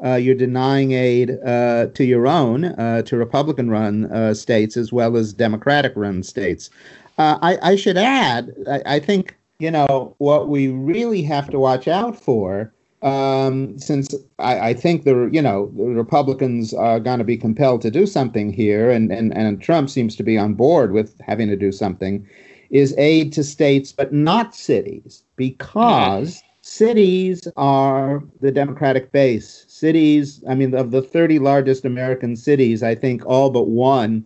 [0.03, 4.91] uh, you're denying aid uh, to your own, uh, to Republican run uh, states as
[4.91, 6.69] well as Democratic run states.
[7.17, 11.59] Uh, I, I, should add, I, I, think, you know, what we really have to
[11.59, 17.19] watch out for, um, since I, I, think the, you know, the Republicans are going
[17.19, 20.55] to be compelled to do something here, and, and, and Trump seems to be on
[20.55, 22.25] board with having to do something,
[22.71, 29.65] is aid to states, but not cities, because cities are the Democratic base.
[29.67, 34.25] Cities, I mean, of the 30 largest American cities, I think all but one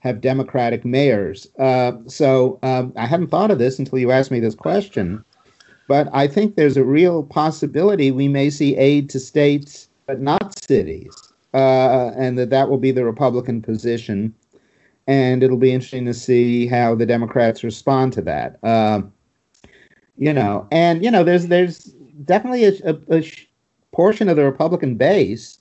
[0.00, 1.48] have Democratic mayors.
[1.58, 5.24] Uh, so um, I hadn't thought of this until you asked me this question.
[5.88, 10.58] But I think there's a real possibility we may see aid to states, but not
[10.58, 11.14] cities,
[11.54, 14.34] uh, and that that will be the Republican position.
[15.06, 18.58] And it'll be interesting to see how the Democrats respond to that.
[18.62, 19.00] Uh,
[20.18, 21.84] you know, and you know, there's there's
[22.24, 23.32] definitely a, a, a
[23.92, 25.58] portion of the Republican base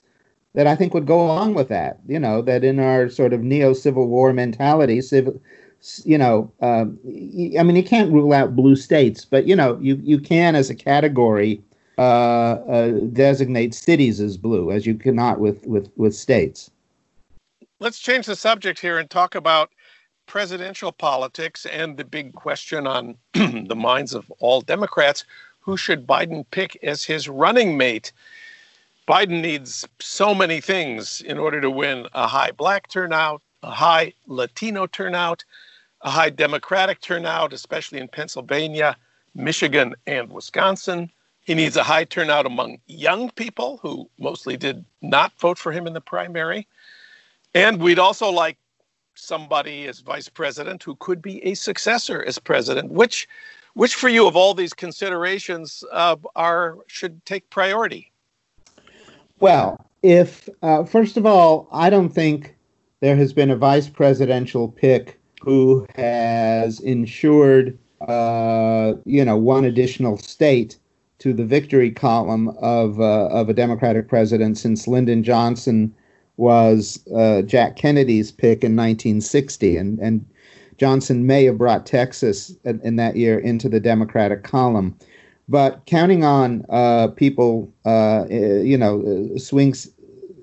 [0.53, 1.99] that I think would go along with that.
[2.07, 5.39] You know, that in our sort of neo Civil War mentality, civil,
[6.03, 9.99] you know, um, I mean, you can't rule out blue states, but you know, you
[10.03, 11.61] you can as a category
[11.99, 16.71] uh, uh, designate cities as blue, as you cannot with with with states.
[17.79, 19.69] Let's change the subject here and talk about
[20.27, 25.25] presidential politics and the big question on the minds of all Democrats
[25.59, 28.11] who should Biden pick as his running mate?
[29.07, 34.13] Biden needs so many things in order to win a high black turnout, a high
[34.27, 35.43] Latino turnout,
[36.01, 38.95] a high Democratic turnout, especially in Pennsylvania,
[39.33, 41.09] Michigan, and Wisconsin.
[41.41, 45.87] He needs a high turnout among young people who mostly did not vote for him
[45.87, 46.67] in the primary.
[47.53, 48.57] And we'd also like
[49.17, 52.91] somebody as vice president who could be a successor as president.
[52.91, 53.27] Which,
[53.73, 58.11] which for you of all these considerations uh, are should take priority?
[59.39, 62.55] Well, if uh, first of all, I don't think
[63.01, 67.77] there has been a vice presidential pick who has ensured,
[68.07, 70.77] uh, you know, one additional state
[71.19, 75.93] to the victory column of uh, of a Democratic president since Lyndon Johnson
[76.37, 80.25] was uh, Jack Kennedy's pick in 1960, and and
[80.77, 84.95] Johnson may have brought Texas in, in that year into the Democratic column,
[85.49, 89.01] but counting on uh, people, uh, eh, you know,
[89.35, 89.89] uh, swings,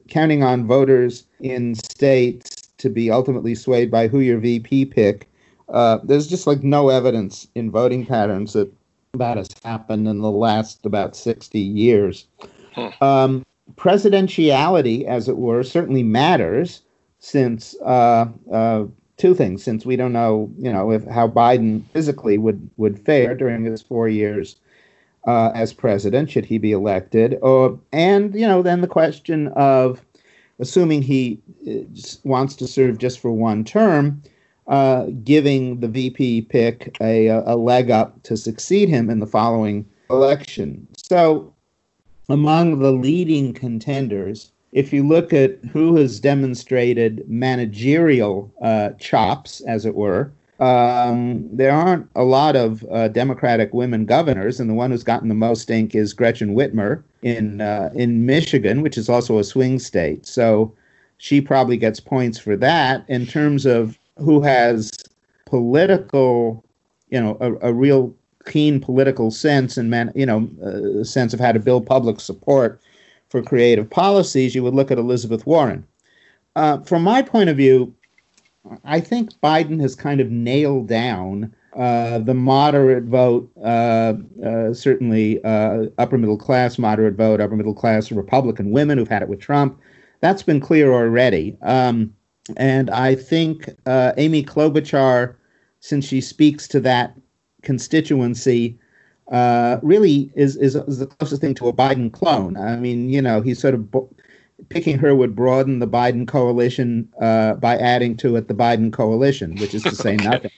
[0.08, 5.28] counting on voters in states to be ultimately swayed by who your VP pick,
[5.68, 8.70] uh, there's just like no evidence in voting patterns that
[9.14, 12.26] that has happened in the last about 60 years.
[12.74, 12.88] Hmm.
[13.00, 16.82] Um, presidentiality, as it were, certainly matters
[17.18, 18.84] since uh, uh,
[19.16, 19.62] two things.
[19.62, 23.82] Since we don't know, you know, if how Biden physically would would fare during his
[23.82, 24.56] four years
[25.26, 30.04] uh, as president, should he be elected, or and you know, then the question of
[30.60, 31.84] assuming he uh,
[32.24, 34.22] wants to serve just for one term.
[34.66, 39.84] Uh, giving the VP pick a, a leg up to succeed him in the following
[40.08, 40.86] election.
[40.96, 41.53] So
[42.28, 49.86] among the leading contenders, if you look at who has demonstrated managerial uh, chops, as
[49.86, 54.90] it were, um, there aren't a lot of uh, Democratic women governors, and the one
[54.90, 59.38] who's gotten the most ink is Gretchen Whitmer in uh, in Michigan, which is also
[59.38, 60.26] a swing state.
[60.26, 60.72] So
[61.18, 63.04] she probably gets points for that.
[63.08, 64.90] In terms of who has
[65.44, 66.64] political,
[67.08, 68.14] you know, a, a real
[68.46, 72.80] keen political sense and man, you know, uh, sense of how to build public support
[73.28, 75.86] for creative policies, you would look at Elizabeth Warren.
[76.56, 77.94] Uh, from my point of view,
[78.84, 84.14] I think Biden has kind of nailed down uh, the moderate vote, uh,
[84.44, 89.22] uh, certainly uh, upper middle class moderate vote, upper middle class Republican women who've had
[89.22, 89.78] it with Trump.
[90.20, 91.56] That's been clear already.
[91.62, 92.14] Um,
[92.56, 95.34] and I think Amy Klobuchar,
[95.80, 97.16] since she speaks to that
[97.64, 98.78] constituency
[99.32, 102.56] uh, really is, is, is the closest thing to a Biden clone.
[102.56, 104.10] I mean, you know, he's sort of bo-
[104.68, 109.56] picking her would broaden the Biden coalition uh, by adding to it the Biden coalition,
[109.56, 110.24] which is to say okay.
[110.24, 110.50] nothing.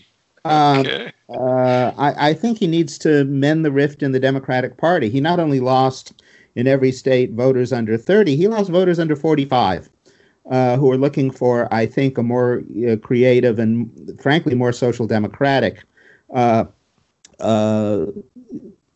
[0.44, 1.12] Um, okay.
[1.28, 5.08] uh, I, I, think he needs to mend the rift in the Democratic Party.
[5.10, 6.22] He not only lost
[6.54, 9.90] in every state voters under 30, he lost voters under 45.
[10.50, 13.90] uh, who are looking for, I think, a more uh, creative and,
[14.20, 15.82] frankly, more social democratic
[16.34, 16.64] uh,
[17.40, 18.06] uh,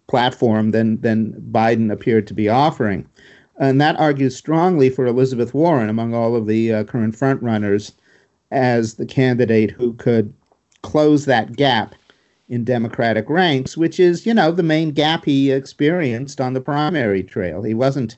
[0.09, 3.07] platform than than Biden appeared to be offering,
[3.59, 7.93] and that argues strongly for Elizabeth Warren among all of the uh, current frontrunners
[8.51, 10.33] as the candidate who could
[10.83, 11.95] close that gap
[12.49, 17.23] in Democratic ranks, which is, you know, the main gap he experienced on the primary
[17.23, 17.63] trail.
[17.63, 18.17] He wasn't.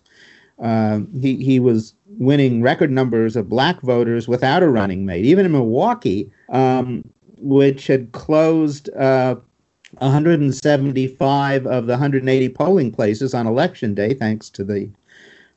[0.59, 5.25] Uh, he he was winning record numbers of black voters without a running mate.
[5.25, 7.05] Even in Milwaukee, um,
[7.39, 9.35] which had closed uh,
[9.99, 14.89] 175 of the 180 polling places on election day, thanks to the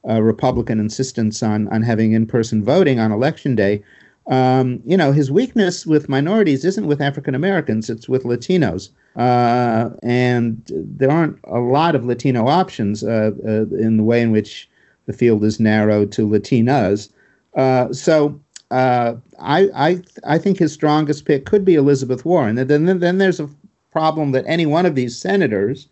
[0.08, 3.84] uh, Republican insistence on on having in-person voting on election day.
[4.28, 9.90] Um, you know, his weakness with minorities isn't with African Americans; it's with Latinos, uh,
[10.04, 14.70] and there aren't a lot of Latino options uh, uh, in the way in which
[15.06, 17.10] the field is narrowed to Latinas.
[17.56, 18.40] Uh, so
[18.72, 22.58] uh, I, I, I think his strongest pick could be Elizabeth Warren.
[22.58, 23.50] And then, then there's a
[23.96, 25.88] problem that any one of these senators,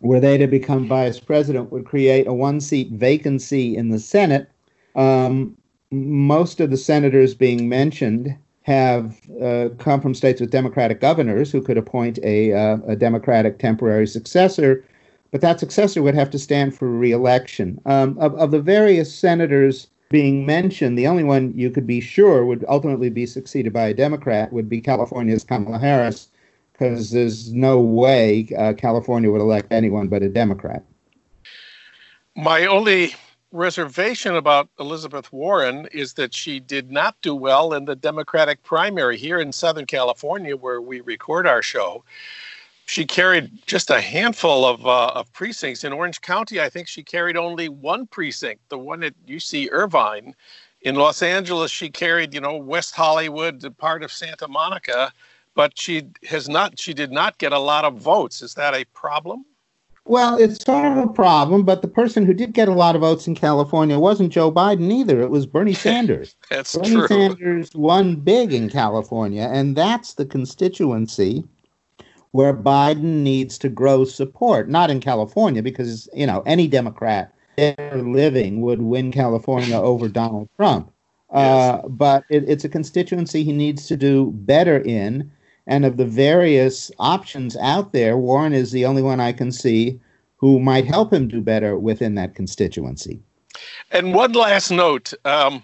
[0.00, 4.48] were they to become vice president, would create a one seat vacancy in the Senate.
[4.94, 5.56] Um,
[5.90, 11.60] most of the senators being mentioned have uh, come from states with Democratic governors who
[11.60, 14.84] could appoint a, uh, a Democratic temporary successor
[15.32, 17.80] but that successor would have to stand for reelection.
[17.84, 22.46] Um, of, of the various senators being mentioned, the only one you could be sure
[22.46, 26.28] would ultimately be succeeded by a Democrat would be California's Kamala Harris,
[26.78, 30.84] because there's no way uh, California would elect anyone but a Democrat.
[32.36, 33.14] My only
[33.50, 39.16] reservation about Elizabeth Warren is that she did not do well in the Democratic primary
[39.16, 42.04] here in Southern California, where we record our show
[42.86, 46.60] she carried just a handful of, uh, of precincts in Orange County.
[46.60, 50.34] I think she carried only one precinct, the one at UC Irvine.
[50.82, 55.12] In Los Angeles, she carried, you know, West Hollywood, part of Santa Monica,
[55.56, 56.78] but she has not.
[56.78, 58.42] She did not get a lot of votes.
[58.42, 59.44] Is that a problem?
[60.04, 63.00] Well, it's sort of a problem, but the person who did get a lot of
[63.00, 65.20] votes in California wasn't Joe Biden either.
[65.20, 66.36] It was Bernie Sanders.
[66.48, 66.82] that's true.
[66.82, 67.08] Bernie true.
[67.08, 71.42] Sanders won big in California, and that's the constituency
[72.30, 77.32] where Biden needs to grow support, not in California, because, you know, any Democrat
[77.94, 80.92] living would win California over Donald Trump.
[81.30, 85.30] Uh, but it, it's a constituency he needs to do better in.
[85.66, 90.00] And of the various options out there, Warren is the only one I can see
[90.36, 93.20] who might help him do better within that constituency.
[93.90, 95.62] And one last note um,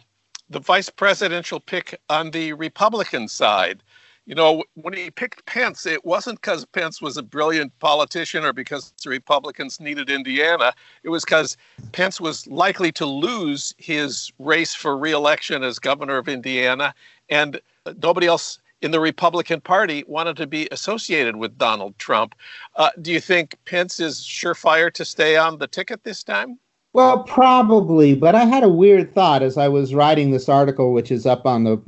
[0.48, 3.82] the vice presidential pick on the Republican side
[4.24, 8.52] you know, when he picked Pence, it wasn't because Pence was a brilliant politician or
[8.52, 10.72] because the Republicans needed Indiana.
[11.02, 11.56] It was because
[11.90, 16.94] Pence was likely to lose his race for reelection as governor of Indiana,
[17.30, 17.60] and
[18.00, 22.34] nobody else in the Republican Party wanted to be associated with Donald Trump.
[22.76, 26.58] Uh, do you think Pence is surefire to stay on the ticket this time?
[26.92, 31.10] Well, probably, but I had a weird thought as I was writing this article, which
[31.10, 31.80] is up on the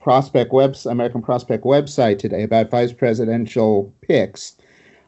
[0.00, 4.56] Prospect webs American Prospect website today about vice presidential picks,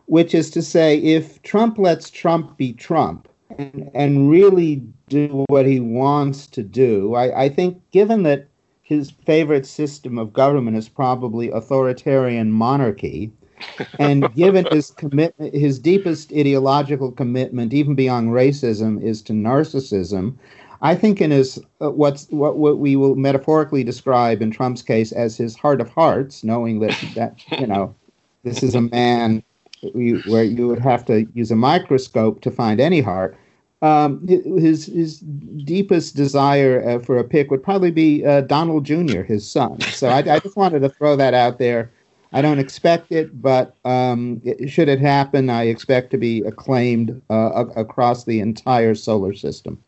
[0.06, 3.26] which is to say, if Trump lets Trump be Trump
[3.58, 8.49] and, and really do what he wants to do, I, I think given that
[8.90, 13.30] his favorite system of government is probably authoritarian monarchy,
[14.00, 20.34] and given his commitment, his deepest ideological commitment, even beyond racism, is to narcissism.
[20.82, 25.12] I think in his uh, what's what what we will metaphorically describe in Trump's case
[25.12, 27.94] as his heart of hearts, knowing that that you know
[28.42, 29.44] this is a man
[29.92, 33.36] where you would have to use a microscope to find any heart.
[33.82, 39.22] Um, his his deepest desire uh, for a pick would probably be uh, Donald Jr.,
[39.22, 39.80] his son.
[39.80, 41.90] So I, I, just wanted to throw that out there.
[42.32, 47.22] I don't expect it, but um, it, should it happen, I expect to be acclaimed
[47.30, 49.82] uh, across the entire solar system.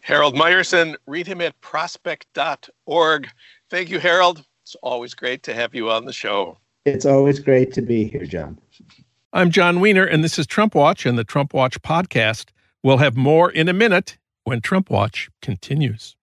[0.00, 0.96] Harold Meyerson.
[1.06, 3.28] Read him at prospect.org.
[3.70, 4.44] Thank you, Harold.
[4.62, 6.58] It's always great to have you on the show.
[6.84, 8.58] It's always great to be here, Jon.
[9.32, 12.50] I'm Jon Wiener, and this is Trump Watch and the Trump Watch podcast.
[12.84, 16.16] We'll have more in a minute when Trump Watch continues.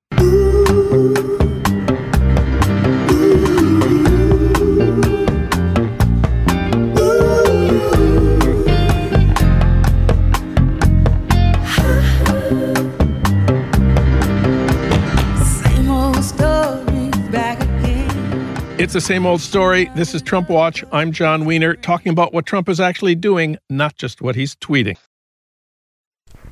[18.77, 19.89] It's the same old story.
[19.95, 20.83] This is Trump Watch.
[20.91, 24.97] I'm Jon Wiener, talking about what Trump is actually doing, not just what he's tweeting.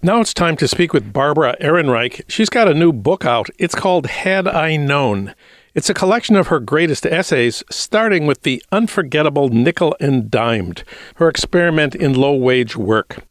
[0.02, 2.22] Now it's time to speak with Barbara Ehrenreich.
[2.30, 3.50] She's got a new book out.
[3.58, 5.36] It's called Had I Known.
[5.76, 10.86] It's a collection of her greatest essays, starting with the unforgettable Nickel and Dimed,
[11.16, 13.26] her experiment in low wage work.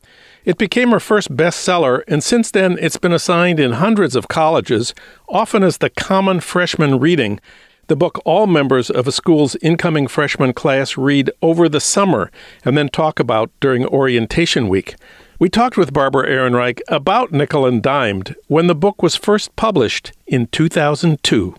[0.45, 4.95] It became her first bestseller, and since then it's been assigned in hundreds of colleges,
[5.27, 7.41] often as the common freshman reading,
[7.87, 12.31] the book all members of a school's incoming freshman class read over the summer
[12.63, 14.97] and then talk about during orientation week.
[15.41, 20.11] We talked with Barbara Ehrenreich about Nickel and Dimed when the book was first published
[20.27, 21.55] in 2002.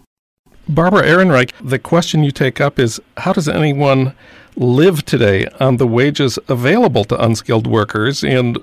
[0.68, 4.14] Barbara Ehrenreich, the question you take up is how does anyone
[4.58, 8.22] live today on the wages available to unskilled workers?
[8.22, 8.58] And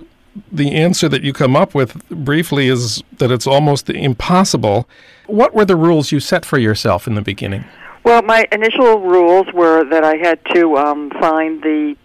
[0.52, 4.86] the answer that you come up with briefly is that it's almost impossible.
[5.28, 7.64] What were the rules you set for yourself in the beginning?
[8.04, 11.96] Well, my initial rules were that I had to um, find the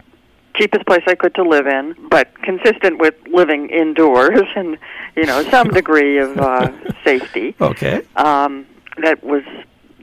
[0.55, 4.77] cheapest place I could to live in, but consistent with living indoors and
[5.15, 6.71] you know some degree of uh,
[7.03, 7.55] safety.
[7.59, 8.01] Okay.
[8.15, 8.65] Um,
[8.97, 9.43] that was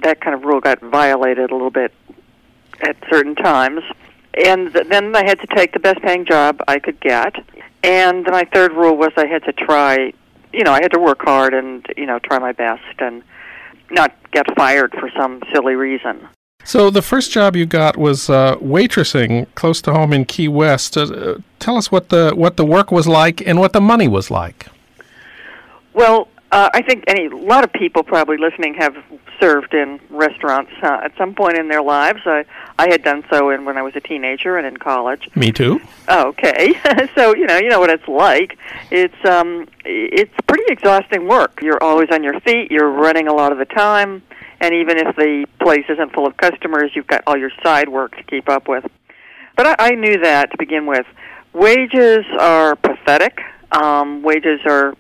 [0.03, 1.93] that kind of rule got violated a little bit
[2.81, 3.83] at certain times,
[4.47, 7.35] and th- then I had to take the best paying job I could get.
[7.83, 10.13] And my third rule was I had to try,
[10.53, 13.23] you know, I had to work hard and you know try my best and
[13.91, 16.29] not get fired for some silly reason.
[16.69, 20.99] So the first job you got was uh, waitressing close to home in Key West.
[20.99, 24.31] Uh, tell us what the what the work was like and what the money was
[24.31, 24.67] like.
[25.95, 28.95] Well, uh, I think any a lot of people probably listening have
[29.41, 32.21] served in restaurants uh, at some point in their lives.
[32.27, 32.45] I
[32.79, 35.27] I had done so in when I was a teenager and in college.
[35.35, 35.81] Me too.
[36.07, 36.75] Okay,
[37.15, 38.59] so you know you know what it's like.
[38.91, 41.61] It's um it's pretty exhausting work.
[41.63, 42.71] You're always on your feet.
[42.71, 44.23] You're running a lot of the time
[44.61, 48.17] and even if the place isn't full of customers, you've got all your side work
[48.17, 48.85] to keep up with.
[49.57, 51.07] But I, I knew that to begin with.
[51.53, 53.41] Wages are pathetic.
[53.73, 54.95] Um, wages are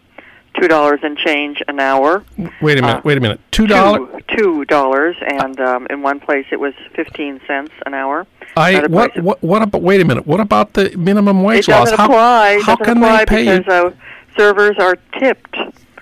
[0.61, 2.25] two dollars and change an hour.
[2.61, 2.99] Wait a minute.
[2.99, 3.41] Uh, wait a minute.
[3.51, 4.23] Two dollars.
[4.37, 8.27] Two dollars, and um, in one place it was fifteen cents an hour.
[8.57, 9.83] I what, what what about?
[9.83, 10.27] Wait a minute.
[10.27, 11.91] What about the minimum wage it laws?
[11.91, 12.57] Doesn't apply.
[12.59, 13.59] How, how can apply they pay?
[13.59, 13.97] Because uh,
[14.37, 15.57] servers are tipped.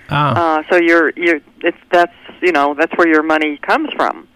[0.08, 0.58] Ah.
[0.58, 4.28] Uh, so you're you're it's that's you know that's where your money comes from.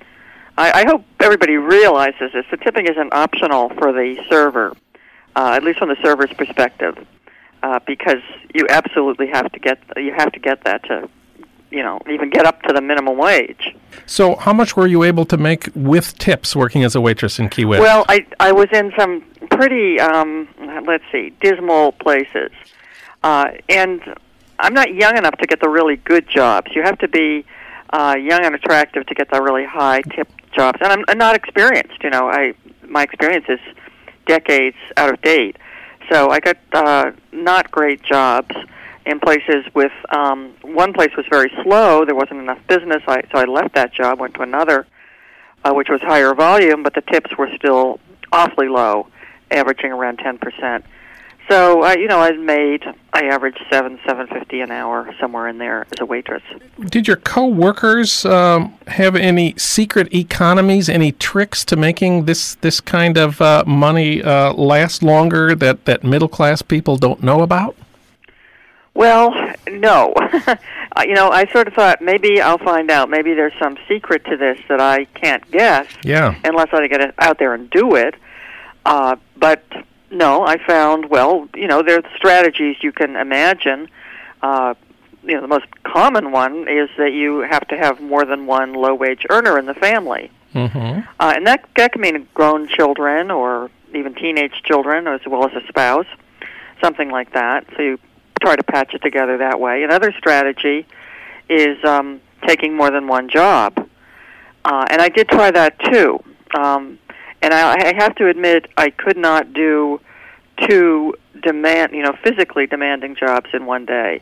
[0.57, 2.45] I, I hope everybody realizes this.
[2.51, 4.77] The tipping isn't optional for the server,
[5.37, 6.99] uh, at least from the server's perspective,
[7.63, 8.23] uh, because
[8.55, 11.09] you absolutely have to get you have to get that to
[11.71, 13.75] you know even get up to the minimum wage.
[14.07, 17.49] So, how much were you able to make with tips working as a waitress in
[17.49, 17.81] Key West?
[17.81, 20.49] Well, I I was in some pretty um,
[20.87, 22.51] let's see dismal places,
[23.23, 24.03] uh, and
[24.59, 26.73] I'm not young enough to get the really good jobs.
[26.75, 27.47] You have to be
[27.93, 30.79] uh, young and attractive to get the really high tip jobs.
[30.83, 32.03] And I'm, I'm not experienced.
[32.03, 32.55] You know, I
[32.89, 33.61] my experience is
[34.27, 35.57] decades out of date.
[36.11, 38.55] So I got uh, not great jobs
[39.07, 42.05] in places with um, one place was very slow.
[42.05, 44.87] There wasn't enough business, I, so I left that job, went to another,
[45.65, 47.99] uh, which was higher volume, but the tips were still
[48.33, 49.09] awfully low,
[49.51, 50.85] averaging around ten percent.
[51.51, 55.59] So uh, you know, I made I averaged seven seven fifty an hour somewhere in
[55.59, 56.43] there as a waitress.
[56.87, 63.19] Did your coworkers um, have any secret economies, any tricks to making this this kind
[63.19, 67.77] of uh, money uh, last longer that that middle class people don't know about?
[68.95, 69.35] Well,
[69.69, 70.15] no.
[70.97, 73.09] Uh, you know, I sort of thought maybe I'll find out.
[73.09, 75.87] Maybe there's some secret to this that I can't guess.
[76.03, 76.35] Yeah.
[76.43, 78.17] Unless I get out there and do it.
[78.85, 79.63] Uh, but
[80.11, 83.89] no, I found well, you know, there are strategies you can imagine.
[84.43, 84.75] Uh,
[85.23, 88.73] you know, the most common one is that you have to have more than one
[88.73, 91.01] low-wage earner in the family, mm-hmm.
[91.21, 95.53] uh, and that that can mean grown children or even teenage children, as well as
[95.63, 96.07] a spouse,
[96.83, 97.67] something like that.
[97.77, 97.99] So you
[98.41, 99.83] try to patch it together that way.
[99.83, 100.87] Another strategy
[101.49, 103.89] is um, taking more than one job,
[104.65, 106.23] uh, and I did try that too.
[106.55, 106.99] Um,
[107.43, 110.01] and I, I have to admit I could not do
[110.69, 114.21] two demand, you know, physically demanding jobs in one day.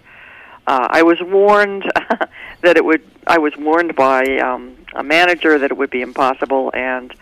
[0.67, 1.91] Uh, I was warned
[2.61, 3.03] that it would.
[3.27, 7.15] I was warned by um, a manager that it would be impossible, and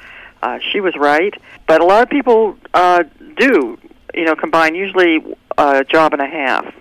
[0.43, 1.33] uh, she was right.
[1.67, 3.05] But a lot of people uh,
[3.37, 3.79] do,
[4.15, 5.25] you know, combine usually
[5.57, 6.75] a job and a half,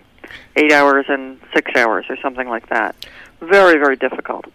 [0.56, 2.96] eight hours and six hours, or something like that.
[3.42, 4.46] Very, very difficult.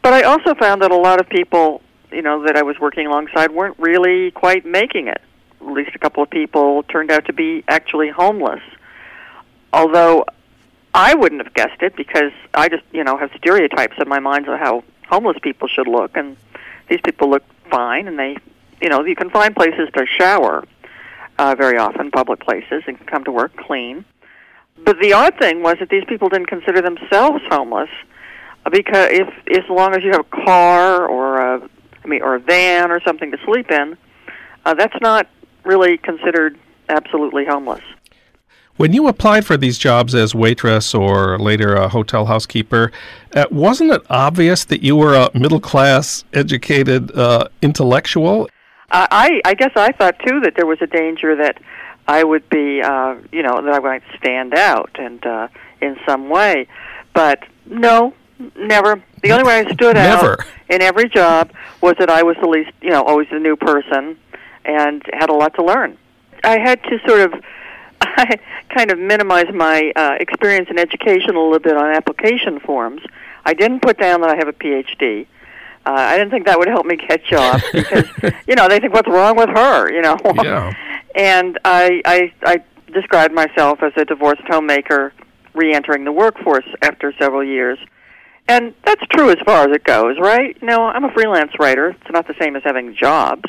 [0.00, 1.82] But I also found that a lot of people
[2.12, 5.20] you know that I was working alongside weren't really quite making it.
[5.60, 8.62] At least a couple of people turned out to be actually homeless.
[9.72, 10.24] Although
[10.94, 14.48] I wouldn't have guessed it because I just you know have stereotypes in my mind
[14.48, 16.36] of how homeless people should look, and
[16.88, 18.36] these people look fine, and they
[18.80, 20.64] you know you can find places to shower
[21.38, 24.04] uh, very often, public places, and come to work clean.
[24.84, 27.90] But the odd thing was that these people didn't consider themselves homeless
[28.70, 31.68] because if as long as you have a car or a
[32.04, 33.96] I mean or a van or something to sleep in,
[34.64, 35.28] uh, that's not
[35.64, 37.82] really considered absolutely homeless.
[38.76, 42.90] When you applied for these jobs as waitress or later a hotel housekeeper,
[43.34, 48.48] uh, wasn't it obvious that you were a middle class, educated uh, intellectual?
[48.90, 51.58] Uh, I I guess I thought too that there was a danger that
[52.08, 55.48] I would be, uh, you know, that I might stand out and uh,
[55.80, 56.66] in some way,
[57.14, 58.14] but no,
[58.56, 59.02] never.
[59.22, 60.32] The only way I stood Never.
[60.32, 63.56] out in every job was that I was the least, you know, always the new
[63.56, 64.16] person,
[64.64, 65.96] and had a lot to learn.
[66.44, 67.44] I had to sort of,
[68.00, 68.38] I
[68.70, 73.02] kind of minimize my uh, experience in education a little bit on application forms.
[73.44, 75.26] I didn't put down that I have a PhD.
[75.84, 78.06] Uh, I didn't think that would help me get jobs because,
[78.46, 80.16] you know, they think what's wrong with her, you know.
[80.42, 80.72] Yeah.
[81.14, 82.62] and I, I, I
[82.92, 85.12] described myself as a divorced homemaker
[85.54, 87.78] re-entering the workforce after several years.
[88.48, 90.56] And that's true as far as it goes, right?
[90.60, 91.90] You know, I'm a freelance writer.
[91.90, 93.48] It's not the same as having jobs.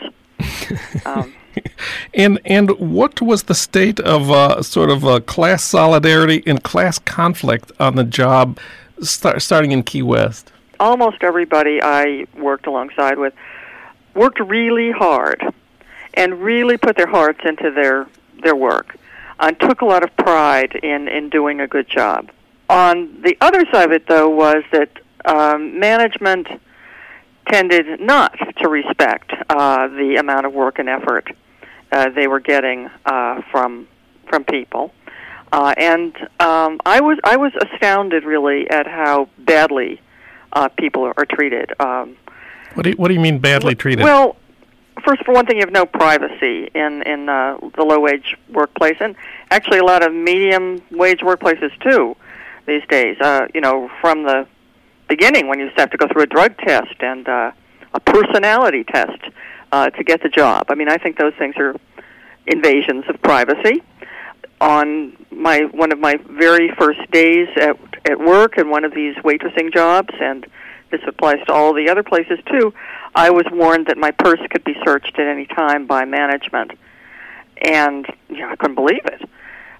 [1.05, 1.33] um,
[2.15, 6.97] And and what was the state of uh, sort of uh, class solidarity and class
[6.97, 8.59] conflict on the job,
[9.01, 10.51] start, starting in Key West?
[10.83, 13.33] almost everybody I worked alongside with
[14.13, 15.41] worked really hard
[16.13, 18.07] and really put their hearts into their
[18.43, 18.97] their work
[19.39, 22.29] and took a lot of pride in in doing a good job.
[22.69, 24.89] On the other side of it, though, was that
[25.25, 26.47] um, management
[27.49, 31.29] tended not to respect uh, the amount of work and effort
[31.91, 33.87] uh, they were getting uh, from
[34.27, 34.91] from people.
[35.51, 40.01] Uh, and um, I was I was astounded really at how badly
[40.53, 41.71] uh, people are, are treated.
[41.79, 42.17] Um,
[42.73, 44.03] What do you, what do you mean badly treated?
[44.03, 44.37] well,
[45.05, 48.97] first for one thing, you have no privacy in in uh, the low wage workplace,
[48.99, 49.15] and
[49.51, 52.15] actually a lot of medium wage workplaces too
[52.65, 53.17] these days.
[53.19, 54.47] Uh, you know, from the
[55.07, 57.51] beginning when you have to go through a drug test and uh,
[57.93, 59.19] a personality test
[59.71, 60.65] uh, to get the job.
[60.69, 61.75] I mean, I think those things are
[62.47, 63.83] invasions of privacy.
[64.61, 69.15] On my one of my very first days at at work in one of these
[69.17, 70.45] waitressing jobs, and
[70.89, 72.73] this applies to all the other places too.
[73.15, 76.71] I was warned that my purse could be searched at any time by management,
[77.61, 79.27] and you know, I couldn't believe it.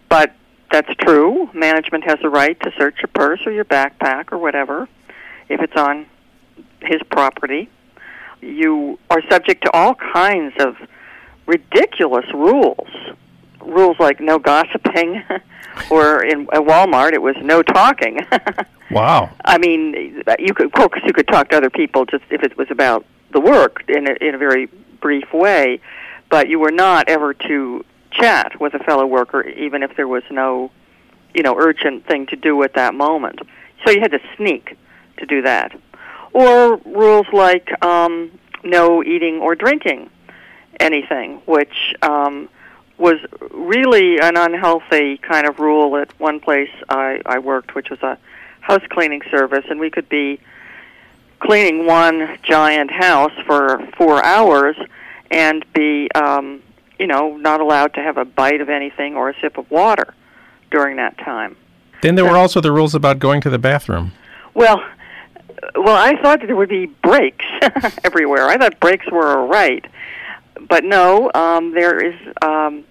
[0.10, 0.36] But
[0.74, 1.52] that's true.
[1.54, 4.90] Management has the right to search your purse or your backpack or whatever
[5.48, 6.08] if it's on
[6.82, 7.70] his property.
[8.42, 10.76] You are subject to all kinds of
[11.46, 12.90] ridiculous rules.
[13.62, 15.24] Rules like no gossiping,
[15.92, 18.22] or in at Walmart it was no talking.
[18.92, 19.30] wow.
[19.46, 22.58] I mean, you could, of course, you could talk to other people just if it
[22.58, 24.70] was about the work in a, in a very
[25.00, 25.80] brief way,
[26.32, 27.86] but you were not ever to
[28.20, 30.72] chat with a fellow worker, even if there was no,
[31.34, 33.40] you know, urgent thing to do at that moment.
[33.86, 34.78] So you had to sneak
[35.18, 35.78] to do that,
[36.32, 38.32] or rules like um,
[38.64, 40.10] no eating or drinking
[40.80, 42.50] anything, which um,
[42.98, 43.18] was
[43.52, 48.18] really an unhealthy kind of rule at one place I, I worked, which was a
[48.62, 50.40] house cleaning service, and we could be
[51.40, 54.78] cleaning one giant house for four hours
[55.30, 56.62] and be, um,
[57.04, 60.14] you know, not allowed to have a bite of anything or a sip of water
[60.72, 61.58] during that time.
[62.02, 64.14] Then there were also the rules about going to the bathroom.
[64.54, 64.82] Well,
[65.76, 67.46] well, I thought that there would be breaks
[68.06, 68.48] everywhere.
[68.48, 69.86] I thought breaks were all right,
[70.70, 71.30] but no.
[71.36, 72.16] Um, there is.
[72.42, 72.86] Um,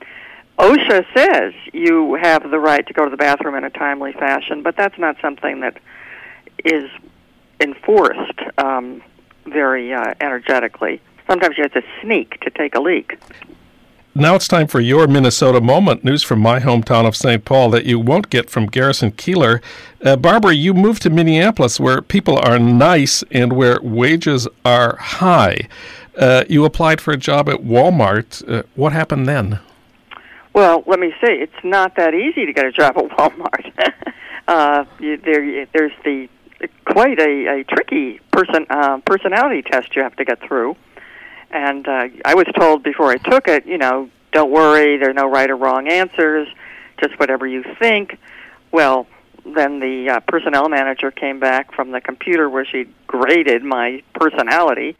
[0.58, 4.62] OSHA says you have the right to go to the bathroom in a timely fashion,
[4.62, 5.78] but that's not something that
[6.66, 6.90] is
[7.60, 9.02] enforced um,
[9.46, 11.00] very uh, energetically.
[11.26, 13.18] Sometimes you have to sneak to take a leak.
[14.14, 16.04] Now it's time for your Minnesota moment.
[16.04, 17.46] News from my hometown of St.
[17.46, 19.62] Paul that you won't get from Garrison Keillor.
[20.04, 25.66] Uh, Barbara, you moved to Minneapolis where people are nice and where wages are high.
[26.14, 28.46] Uh, you applied for a job at Walmart.
[28.46, 29.60] Uh, what happened then?
[30.52, 33.72] Well, let me say, it's not that easy to get a job at Walmart.
[34.46, 36.28] uh, there, there's the
[36.84, 40.76] quite a, a tricky person uh, personality test you have to get through.
[41.52, 45.14] And uh, I was told before I took it, you know, don't worry, there are
[45.14, 46.48] no right or wrong answers,
[47.00, 48.18] just whatever you think.
[48.70, 49.06] Well,
[49.44, 54.96] then the uh, personnel manager came back from the computer where she graded my personality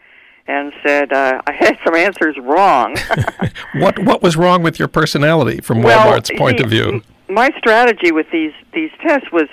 [0.47, 2.97] and said uh, I had some answers wrong.
[3.77, 7.03] what what was wrong with your personality from well, Walmart's point of view?
[7.29, 9.49] My strategy with these these tests was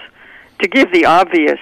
[0.60, 1.60] to give the obvious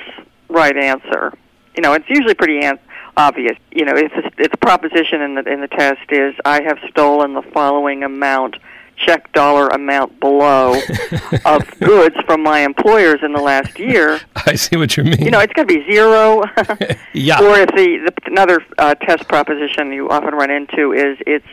[0.50, 1.34] right answer.
[1.76, 2.80] You know, it's usually pretty an-
[3.18, 3.58] obvious.
[3.72, 6.78] You know, if the, if the proposition in the in the test is I have
[6.90, 8.58] stolen the following amount
[8.98, 10.80] check dollar amount below
[11.46, 14.20] of goods from my employers in the last year.
[14.36, 15.22] I see what you mean.
[15.22, 16.44] You know, it's got to be zero.
[17.14, 17.42] yeah.
[17.42, 21.48] Or if the, the another uh, test proposition you often run into is it's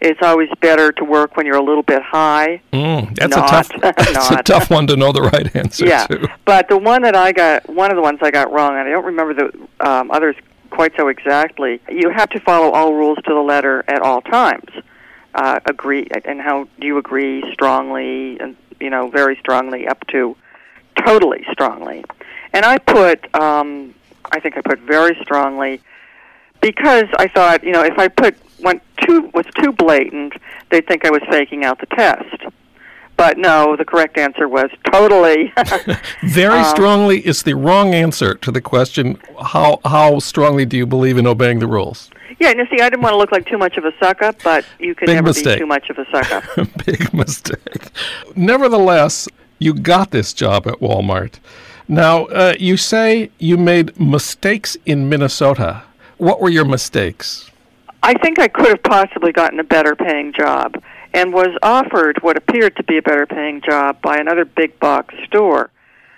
[0.00, 2.62] it's always better to work when you're a little bit high.
[2.72, 3.48] Mm, that's Not.
[3.48, 3.96] a tough.
[3.96, 6.26] That's a tough one to know the right answer yeah, to.
[6.46, 8.90] but the one that I got, one of the ones I got wrong, and I
[8.90, 10.36] don't remember the um, others
[10.70, 11.80] quite so exactly.
[11.90, 14.70] You have to follow all rules to the letter at all times.
[15.34, 20.36] Uh, agree, and how do you agree strongly, and you know, very strongly, up to
[21.04, 22.04] totally strongly.
[22.52, 23.94] And I put, um,
[24.32, 25.80] I think I put very strongly,
[26.60, 30.34] because I thought, you know, if I put went too was too blatant,
[30.70, 32.42] they'd think I was faking out the test.
[33.20, 35.52] But no, the correct answer was totally.
[36.22, 39.18] Very Um, strongly is the wrong answer to the question.
[39.52, 42.08] How how strongly do you believe in obeying the rules?
[42.40, 44.22] yeah, and you see, I didn't want to look like too much of a suck
[44.22, 45.56] up, but you can Big never mistake.
[45.56, 46.44] be too much of a suck up.
[46.86, 47.90] Big mistake.
[48.36, 51.34] Nevertheless, you got this job at Walmart.
[51.88, 55.82] Now, uh, you say you made mistakes in Minnesota.
[56.16, 57.50] What were your mistakes?
[58.02, 60.82] I think I could have possibly gotten a better paying job
[61.12, 65.14] and was offered what appeared to be a better paying job by another big box
[65.26, 65.70] store.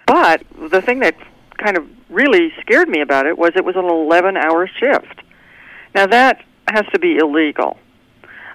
[0.07, 1.17] But the thing that
[1.59, 5.23] kind of really scared me about it was it was an 11 hour shift.
[5.95, 7.79] Now that has to be illegal.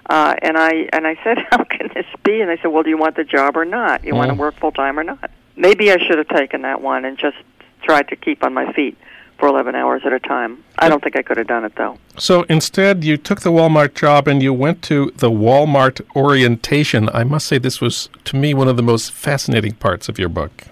[0.08, 2.90] Uh, and I and I said, "How can this be?" And they said, "Well, do
[2.90, 4.04] you want the job or not?
[4.04, 7.04] You want to work full time or not?" Maybe I should have taken that one
[7.04, 7.36] and just
[7.82, 8.96] tried to keep on my feet
[9.38, 10.62] for 11 hours at a time.
[10.78, 11.96] I don't think I could have done it though.
[12.18, 17.08] So instead, you took the Walmart job and you went to the Walmart orientation.
[17.10, 20.28] I must say, this was, to me, one of the most fascinating parts of your
[20.28, 20.64] book.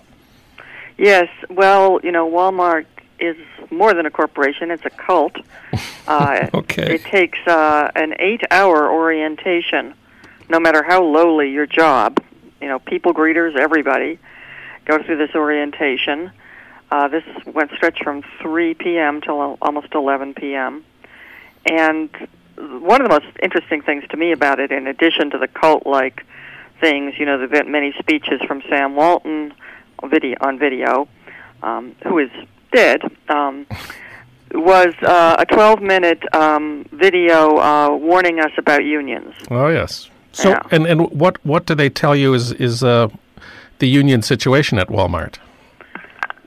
[0.98, 2.86] Yes, well, you know, Walmart
[3.18, 3.36] is
[3.70, 5.36] more than a corporation; it's a cult.
[6.08, 6.94] Uh, Okay.
[6.94, 9.92] It takes uh, an eight-hour orientation,
[10.48, 12.22] no matter how lowly your job.
[12.60, 14.20] You know, people greeters, everybody
[14.84, 16.30] go through this orientation.
[16.91, 19.20] Uh, this went stretched from 3 p.m.
[19.20, 20.84] till almost 11 p.m.
[21.66, 22.09] And
[22.57, 26.24] one of the most interesting things to me about it, in addition to the cult-like
[26.80, 29.53] things, you know, the ve- many speeches from Sam Walton
[30.05, 31.09] video on video,
[31.62, 32.30] um, who is
[32.72, 33.66] dead, um,
[34.55, 39.34] was uh, a 12-minute um, video uh, warning us about unions.
[39.51, 40.09] Oh yes.
[40.32, 40.62] So Yeah.
[40.70, 43.09] and and what what do they tell you is is uh,
[43.78, 45.37] the union situation at Walmart?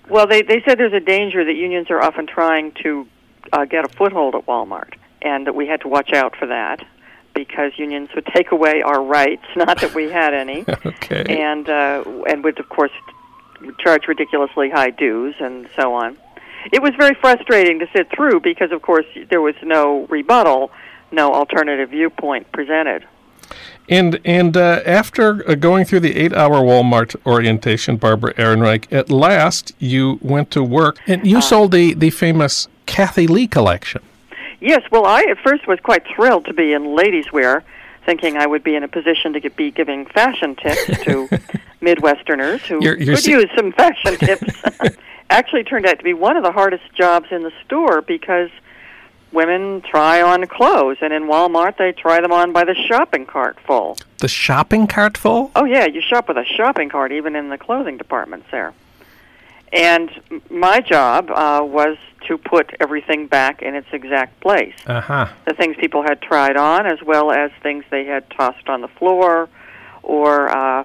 [0.09, 3.07] Well, they they said there's a danger that unions are often trying to
[3.53, 6.83] uh, get a foothold at Walmart, and that we had to watch out for that
[7.35, 9.45] because unions would take away our rights.
[9.55, 10.65] Not that we had any.
[10.85, 11.25] okay.
[11.27, 12.91] and uh, and would of course
[13.79, 16.17] charge ridiculously high dues and so on.
[16.71, 20.71] It was very frustrating to sit through because of course there was no rebuttal,
[21.11, 23.07] no alternative viewpoint presented.
[23.87, 29.73] And and uh, after uh, going through the eight-hour Walmart orientation, Barbara Ehrenreich, at last
[29.79, 34.01] you went to work and you sold the the famous Kathie Lee collection.
[34.61, 37.63] Yes, well, I at first was quite thrilled to be in ladies' wear,
[38.05, 41.27] thinking I would be in a position to be giving fashion tips to
[41.81, 44.61] Midwesterners who You're- you're could se- use some fashion tips.
[45.31, 48.49] Actually, turned out to be one of the hardest jobs in the store because
[49.31, 53.57] women try on clothes, and in Walmart they try them on by the shopping cart
[53.65, 53.97] full.
[54.19, 55.51] The shopping cart full.
[55.55, 58.73] Oh yeah, you shop with a shopping cart even in the clothing departments there.
[59.71, 60.09] And
[60.49, 65.27] my job uh, was to put everything back in its exact place Uh huh.
[65.45, 68.87] the things people had tried on, as well as things they had tossed on the
[68.87, 69.47] floor
[70.01, 70.83] or uh,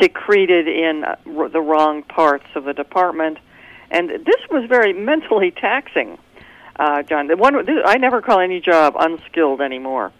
[0.00, 3.38] secreted in uh, r- the wrong parts of the department.
[3.90, 6.18] And this was very mentally taxing,
[6.76, 7.26] uh, Jon.
[7.26, 10.12] The one this, I never call any job unskilled anymore.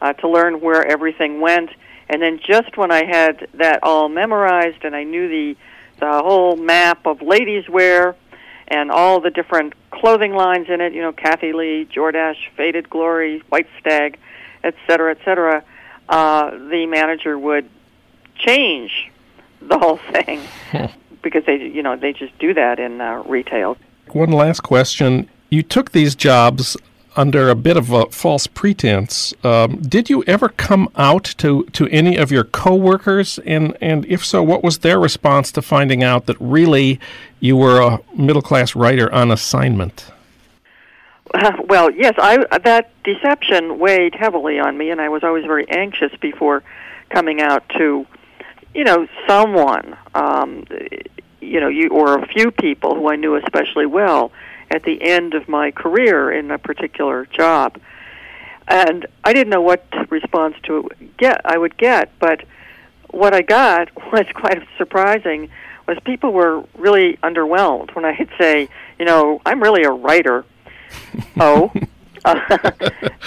[0.00, 1.70] Uh, to learn where everything went,
[2.08, 5.56] and then just when I had that all memorized and I knew the
[6.00, 8.16] the whole map of ladies' wear
[8.66, 13.40] and all the different clothing lines in it, you know, Kathie Lee, Jordache, Faded Glory,
[13.50, 14.18] White Stag,
[14.64, 15.62] et cetera, et cetera,
[16.08, 17.68] uh, the manager would
[18.34, 19.10] change
[19.60, 20.40] the whole thing
[21.22, 23.76] because they, you know, they just do that in uh, retail.
[24.08, 25.28] One last question.
[25.52, 26.78] You took these jobs
[27.14, 29.34] under a bit of a false pretense.
[29.44, 33.38] Um, did you ever come out to, to any of your coworkers?
[33.40, 36.98] And, and if so, what was their response to finding out that really
[37.38, 40.10] you were a middle class writer on assignment?
[41.68, 46.12] well, yes, I that deception weighed heavily on me, and I was always very anxious
[46.18, 46.62] before
[47.10, 48.06] coming out to,
[48.74, 50.64] you know, someone, um,
[51.42, 54.32] you know, you or a few people who I knew especially well
[54.72, 57.78] at the end of my career in a particular job,
[58.68, 62.44] and I didn't know what response to get I would get, but
[63.10, 65.50] what I got was quite surprising.
[65.86, 68.68] Was people were really underwhelmed when I'd say,
[68.98, 70.44] you know, I'm really a writer.
[71.40, 71.72] oh,
[72.24, 72.40] uh,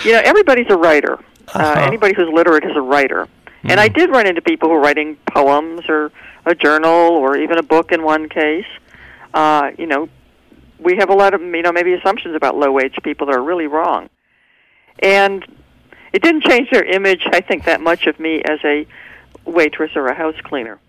[0.05, 1.19] you know, everybody's a writer.
[1.53, 1.81] Uh, uh-huh.
[1.81, 3.27] Anybody who's literate is a writer.
[3.63, 3.71] Mm.
[3.71, 3.99] And I mm-hmm.
[3.99, 6.11] did run into people who were writing poems or
[6.45, 8.65] a journal or even a book in one case.
[9.33, 10.07] Uh, you know,
[10.79, 13.43] we have a lot of you know maybe assumptions about low wage people that are
[13.43, 14.09] really wrong,
[14.99, 15.45] and
[16.13, 17.23] it didn't change their image.
[17.31, 18.85] I think that much of me as a
[19.45, 20.79] waitress or a house cleaner.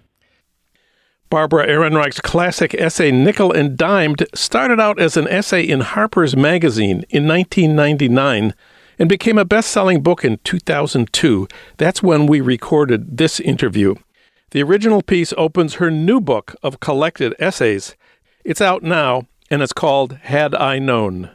[1.28, 7.05] Barbara Ehrenreich's classic essay Nickel and Dimed started out as an essay in Harper's Magazine
[7.11, 8.55] in 1999
[8.99, 11.49] and became a best selling book in 2002.
[11.76, 13.97] That's when we recorded this interview.
[14.53, 17.97] The original piece opens her new book of collected essays.
[18.45, 21.30] It's out now, and it's called Had I Known.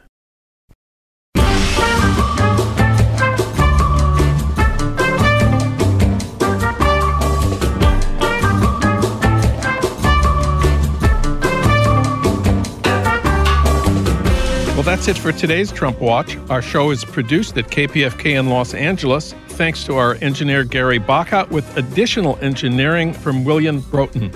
[14.82, 16.36] Well, that's it for today's Trump Watch.
[16.50, 21.46] Our show is produced at KPFK in Los Angeles, thanks to our engineer Gary Baca,
[21.52, 24.32] with additional engineering from William Broughton.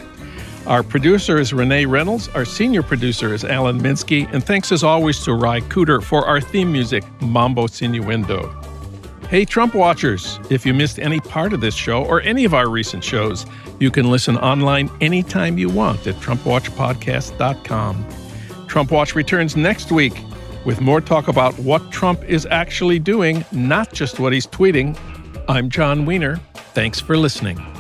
[0.66, 2.28] Our producer is Renee Reynolds.
[2.30, 4.28] Our senior producer is Alan Minsky.
[4.32, 8.50] And thanks as always to Ry Cooder for our theme music, Mambo Sinuendo.
[9.28, 12.68] Hey, Trump watchers, if you missed any part of this show or any of our
[12.68, 13.46] recent shows,
[13.78, 18.06] you can listen online anytime you want at TrumpWatchPodcast.com.
[18.66, 20.20] Trump Watch returns next week
[20.64, 24.98] with more talk about what Trump is actually doing, not just what he's tweeting.
[25.48, 26.40] I'm Jon Wiener.
[26.74, 27.75] Thanks for listening.